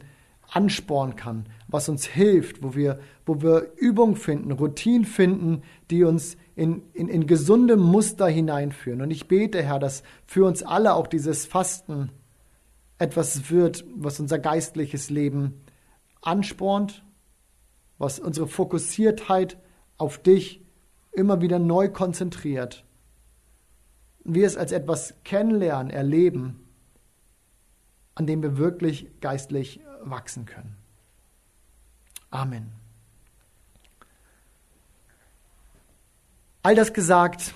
anspornen 0.49 1.15
kann, 1.17 1.47
was 1.67 1.89
uns 1.89 2.05
hilft, 2.05 2.63
wo 2.63 2.73
wir, 2.73 2.99
wo 3.25 3.41
wir 3.41 3.73
Übung 3.75 4.15
finden, 4.15 4.51
Routinen 4.51 5.05
finden, 5.05 5.63
die 5.91 6.03
uns 6.03 6.37
in, 6.55 6.83
in, 6.93 7.09
in 7.09 7.27
gesunde 7.27 7.75
Muster 7.75 8.27
hineinführen. 8.27 9.01
Und 9.01 9.11
ich 9.11 9.27
bete, 9.27 9.61
Herr, 9.61 9.79
dass 9.79 10.03
für 10.25 10.45
uns 10.45 10.63
alle 10.63 10.93
auch 10.93 11.07
dieses 11.07 11.45
Fasten 11.45 12.11
etwas 12.97 13.51
wird, 13.51 13.83
was 13.93 14.19
unser 14.21 14.39
geistliches 14.39 15.09
Leben 15.09 15.65
anspornt, 16.21 17.03
was 17.97 18.19
unsere 18.19 18.47
Fokussiertheit 18.47 19.57
auf 19.97 20.17
dich 20.17 20.64
immer 21.15 21.41
wieder 21.41 21.59
neu 21.59 21.89
konzentriert. 21.89 22.83
Wir 24.23 24.45
es 24.45 24.57
als 24.57 24.71
etwas 24.71 25.13
kennenlernen, 25.23 25.91
erleben, 25.91 26.67
an 28.15 28.25
dem 28.27 28.41
wir 28.41 28.57
wirklich 28.57 29.07
geistlich 29.21 29.81
wachsen 30.03 30.45
können. 30.45 30.75
Amen. 32.31 32.71
All 36.63 36.75
das 36.75 36.93
gesagt, 36.93 37.53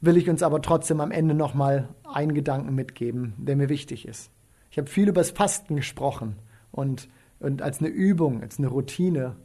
will 0.00 0.16
ich 0.16 0.30
uns 0.30 0.42
aber 0.42 0.62
trotzdem 0.62 1.00
am 1.00 1.10
Ende 1.10 1.34
nochmal 1.34 1.88
einen 2.04 2.34
Gedanken 2.34 2.74
mitgeben, 2.74 3.34
der 3.36 3.56
mir 3.56 3.68
wichtig 3.68 4.06
ist. 4.06 4.30
Ich 4.70 4.78
habe 4.78 4.88
viel 4.88 5.08
über 5.08 5.20
das 5.20 5.30
Fasten 5.30 5.76
gesprochen 5.76 6.36
und, 6.70 7.08
und 7.40 7.62
als 7.62 7.80
eine 7.80 7.88
Übung, 7.88 8.42
als 8.42 8.58
eine 8.58 8.68
Routine 8.68 9.36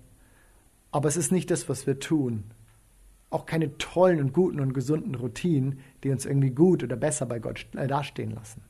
aber 0.94 1.10
es 1.10 1.18
ist 1.18 1.32
nicht 1.32 1.50
das, 1.50 1.68
was 1.68 1.88
wir 1.88 2.00
tun. 2.00 2.44
Auch 3.32 3.48
keine 3.48 3.80
tollen 3.80 4.20
und 4.20 4.32
guten 4.32 4.60
und 4.60 4.74
gesunden 4.74 5.16
Routinen, 5.16 5.80
die 6.04 6.12
uns 6.12 6.26
irgendwie 6.26 6.52
gut 6.52 6.84
oder 6.84 6.96
besser 6.96 7.26
bei 7.26 7.40
Gott 7.40 7.66
äh, 7.76 7.88
dastehen 7.88 8.30
lassen. 8.30 8.62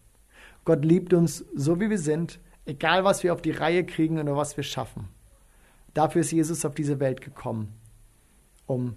Gott 0.64 0.86
liebt 0.86 1.14
uns 1.14 1.44
so, 1.54 1.82
wie 1.82 1.90
wir 1.90 1.98
sind, 1.98 2.40
egal 2.66 3.04
was 3.04 3.24
wir 3.24 3.34
auf 3.34 3.42
die 3.42 3.52
Reihe 3.52 3.86
kriegen 3.86 4.20
oder 4.20 4.38
was 4.38 4.56
wir 4.56 4.64
schaffen. 4.64 5.10
Dafür 5.94 6.22
ist 6.22 6.32
Jesus 6.32 6.64
auf 6.64 6.74
diese 6.74 7.02
Welt 7.02 7.20
gekommen, 7.20 7.74
um 8.68 8.96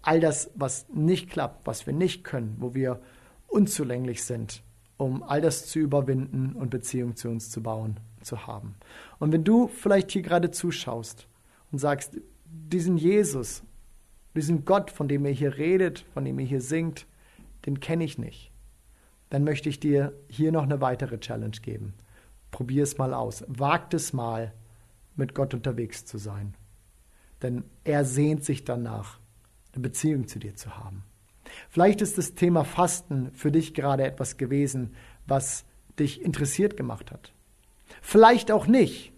all 0.00 0.18
das, 0.18 0.50
was 0.54 0.88
nicht 0.88 1.28
klappt, 1.28 1.66
was 1.66 1.86
wir 1.86 1.92
nicht 1.92 2.24
können, 2.24 2.56
wo 2.58 2.72
wir 2.74 3.02
unzulänglich 3.48 4.24
sind, 4.24 4.62
um 4.96 5.22
all 5.22 5.42
das 5.42 5.66
zu 5.66 5.78
überwinden 5.78 6.54
und 6.54 6.70
Beziehung 6.70 7.16
zu 7.16 7.28
uns 7.28 7.50
zu 7.50 7.62
bauen, 7.62 8.00
zu 8.22 8.46
haben. 8.46 8.76
Und 9.18 9.30
wenn 9.30 9.44
du 9.44 9.68
vielleicht 9.68 10.10
hier 10.10 10.22
gerade 10.22 10.50
zuschaust 10.50 11.26
und 11.72 11.78
sagst, 11.78 12.20
diesen 12.44 12.96
Jesus, 12.96 13.62
diesen 14.34 14.64
Gott, 14.64 14.90
von 14.90 15.08
dem 15.08 15.24
ihr 15.26 15.32
hier 15.32 15.56
redet, 15.56 16.04
von 16.14 16.24
dem 16.24 16.38
ihr 16.38 16.46
hier 16.46 16.60
singt, 16.60 17.06
den 17.66 17.80
kenne 17.80 18.04
ich 18.04 18.18
nicht, 18.18 18.50
dann 19.28 19.44
möchte 19.44 19.68
ich 19.68 19.80
dir 19.80 20.12
hier 20.28 20.52
noch 20.52 20.64
eine 20.64 20.80
weitere 20.80 21.18
Challenge 21.18 21.56
geben. 21.62 21.94
Probier 22.50 22.82
es 22.82 22.98
mal 22.98 23.14
aus. 23.14 23.44
Wagt 23.46 23.94
es 23.94 24.12
mal, 24.12 24.52
mit 25.16 25.34
Gott 25.34 25.54
unterwegs 25.54 26.04
zu 26.04 26.18
sein. 26.18 26.54
Denn 27.42 27.64
er 27.84 28.04
sehnt 28.04 28.44
sich 28.44 28.64
danach, 28.64 29.18
eine 29.72 29.82
Beziehung 29.82 30.26
zu 30.26 30.38
dir 30.38 30.56
zu 30.56 30.76
haben. 30.76 31.04
Vielleicht 31.68 32.00
ist 32.00 32.18
das 32.18 32.34
Thema 32.34 32.64
Fasten 32.64 33.32
für 33.32 33.52
dich 33.52 33.74
gerade 33.74 34.04
etwas 34.04 34.36
gewesen, 34.36 34.94
was 35.26 35.64
dich 35.98 36.22
interessiert 36.22 36.76
gemacht 36.76 37.12
hat. 37.12 37.32
Vielleicht 38.02 38.50
auch 38.50 38.66
nicht. 38.66 39.12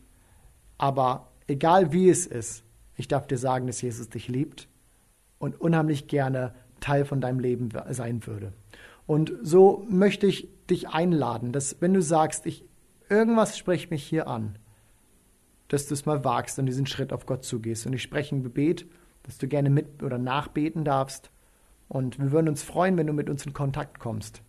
Aber 0.79 1.32
egal 1.53 1.93
wie 1.93 2.09
es 2.09 2.27
ist, 2.27 2.65
ich 2.97 3.09
darf 3.09 3.27
dir 3.27 3.39
sagen, 3.39 3.67
dass 3.67 3.83
Jesus 3.83 4.09
dich 4.09 4.29
liebt 4.29 4.69
und 5.39 5.61
unheimlich 5.61 6.09
gerne 6.09 6.55
Teil 6.81 7.05
von 7.05 7.21
deinem 7.21 7.39
Leben 7.39 7.69
sein 7.91 8.27
würde. 8.27 8.53
Und 9.07 9.33
so 9.43 9.87
möchte 9.89 10.27
ich 10.27 10.49
dich 10.71 10.89
einladen, 10.89 11.53
dass 11.53 11.81
wenn 11.81 11.95
du 11.95 12.03
sagst, 12.03 12.47
ich, 12.47 12.65
irgendwas 13.09 13.59
spricht 13.59 13.91
mich 13.91 14.03
hier 14.03 14.29
an, 14.29 14.57
dass 15.69 15.87
du 15.87 15.95
es 15.95 16.07
mal 16.07 16.25
wagst 16.25 16.59
und 16.59 16.67
diesen 16.67 16.87
Schritt 16.87 17.13
auf 17.13 17.27
Gott 17.27 17.45
zugehst. 17.45 17.87
Und 17.87 17.93
ich 17.93 18.03
spreche 18.03 18.35
ein 18.35 18.43
Gebet, 18.43 18.87
dass 19.23 19.39
du 19.39 19.49
gerne 19.49 19.71
mit 19.71 20.03
oder 20.03 20.19
nachbeten 20.19 20.85
darfst. 20.85 21.31
Und 21.89 22.19
wir 22.19 22.33
würden 22.33 22.49
uns 22.49 22.63
freuen, 22.63 22.97
wenn 22.97 23.07
du 23.07 23.13
mit 23.13 23.29
uns 23.29 23.45
in 23.47 23.53
Kontakt 23.53 23.99
kommst, 23.99 24.43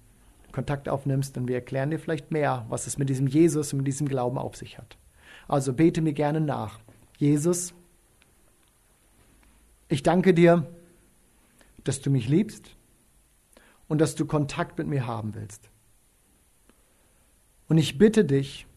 Kontakt 0.51 0.87
aufnimmst 0.87 1.37
und 1.37 1.47
wir 1.47 1.55
erklären 1.55 1.91
dir 1.91 1.99
vielleicht 1.99 2.31
mehr, 2.31 2.65
was 2.69 2.87
es 2.87 2.97
mit 2.97 3.09
diesem 3.09 3.27
Jesus 3.27 3.73
und 3.73 3.77
mit 3.77 3.87
diesem 3.87 4.07
Glauben 4.07 4.37
auf 4.37 4.55
sich 4.55 4.77
hat. 4.77 4.97
Also 5.47 5.73
bete 5.73 6.01
mir 6.01 6.13
gerne 6.13 6.39
nach. 6.39 6.79
Jesus, 7.23 7.73
ich 9.87 10.03
danke 10.03 10.33
dir, 10.33 10.67
dass 11.85 12.01
du 12.01 12.09
mich 12.09 12.27
liebst 12.27 12.75
und 13.87 13.99
dass 13.99 14.15
du 14.15 14.25
Kontakt 14.25 14.77
mit 14.77 14.87
mir 14.87 15.07
haben 15.07 15.33
willst. 15.33 15.69
Und 17.69 17.77
ich 17.77 17.97
bitte 17.97 18.25
dich, 18.25 18.67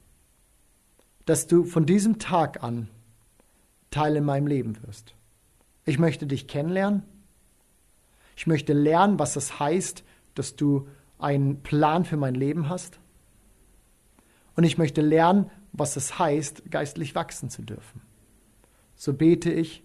dass 1.25 1.49
du 1.49 1.65
von 1.65 1.87
diesem 1.87 2.21
Tag 2.21 2.63
an 2.63 2.89
Teil 3.91 4.15
in 4.15 4.25
meinem 4.25 4.47
Leben 4.47 4.81
wirst. 4.85 5.17
Ich 5.85 5.99
möchte 5.99 6.29
dich 6.29 6.47
kennenlernen. 6.47 7.03
Ich 8.37 8.47
möchte 8.47 8.75
lernen, 8.75 9.19
was 9.19 9.35
es 9.35 9.59
heißt, 9.59 10.05
dass 10.37 10.55
du 10.55 10.87
einen 11.19 11.65
Plan 11.65 12.05
für 12.05 12.17
mein 12.17 12.37
Leben 12.37 12.69
hast. 12.69 13.01
Und 14.55 14.63
ich 14.63 14.79
möchte 14.79 15.01
lernen, 15.01 15.51
was 15.73 15.97
es 15.97 16.21
heißt, 16.21 16.71
geistlich 16.71 17.17
wachsen 17.17 17.51
zu 17.51 17.63
dürfen. 17.63 18.06
So 18.97 19.13
bete 19.13 19.53
ich, 19.53 19.83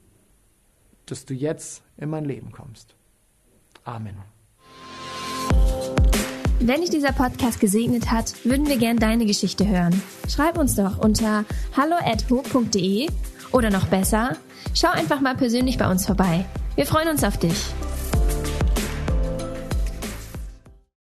dass 1.05 1.25
du 1.25 1.33
jetzt 1.33 1.83
in 1.97 2.09
mein 2.09 2.25
Leben 2.25 2.51
kommst. 2.51 2.95
Amen. 3.83 4.15
Wenn 6.59 6.81
dich 6.81 6.91
dieser 6.91 7.11
Podcast 7.11 7.59
gesegnet 7.59 8.11
hat, 8.11 8.45
würden 8.45 8.67
wir 8.67 8.77
gern 8.77 8.97
deine 8.97 9.25
Geschichte 9.25 9.67
hören. 9.67 9.99
Schreib 10.29 10.57
uns 10.57 10.75
doch 10.75 10.99
unter 10.99 11.43
hallo@ho.de 11.75 13.09
oder 13.51 13.69
noch 13.69 13.87
besser, 13.87 14.37
schau 14.73 14.89
einfach 14.89 15.21
mal 15.21 15.35
persönlich 15.35 15.77
bei 15.77 15.89
uns 15.89 16.05
vorbei. 16.05 16.45
Wir 16.75 16.85
freuen 16.85 17.09
uns 17.09 17.23
auf 17.23 17.37
dich. 17.37 17.57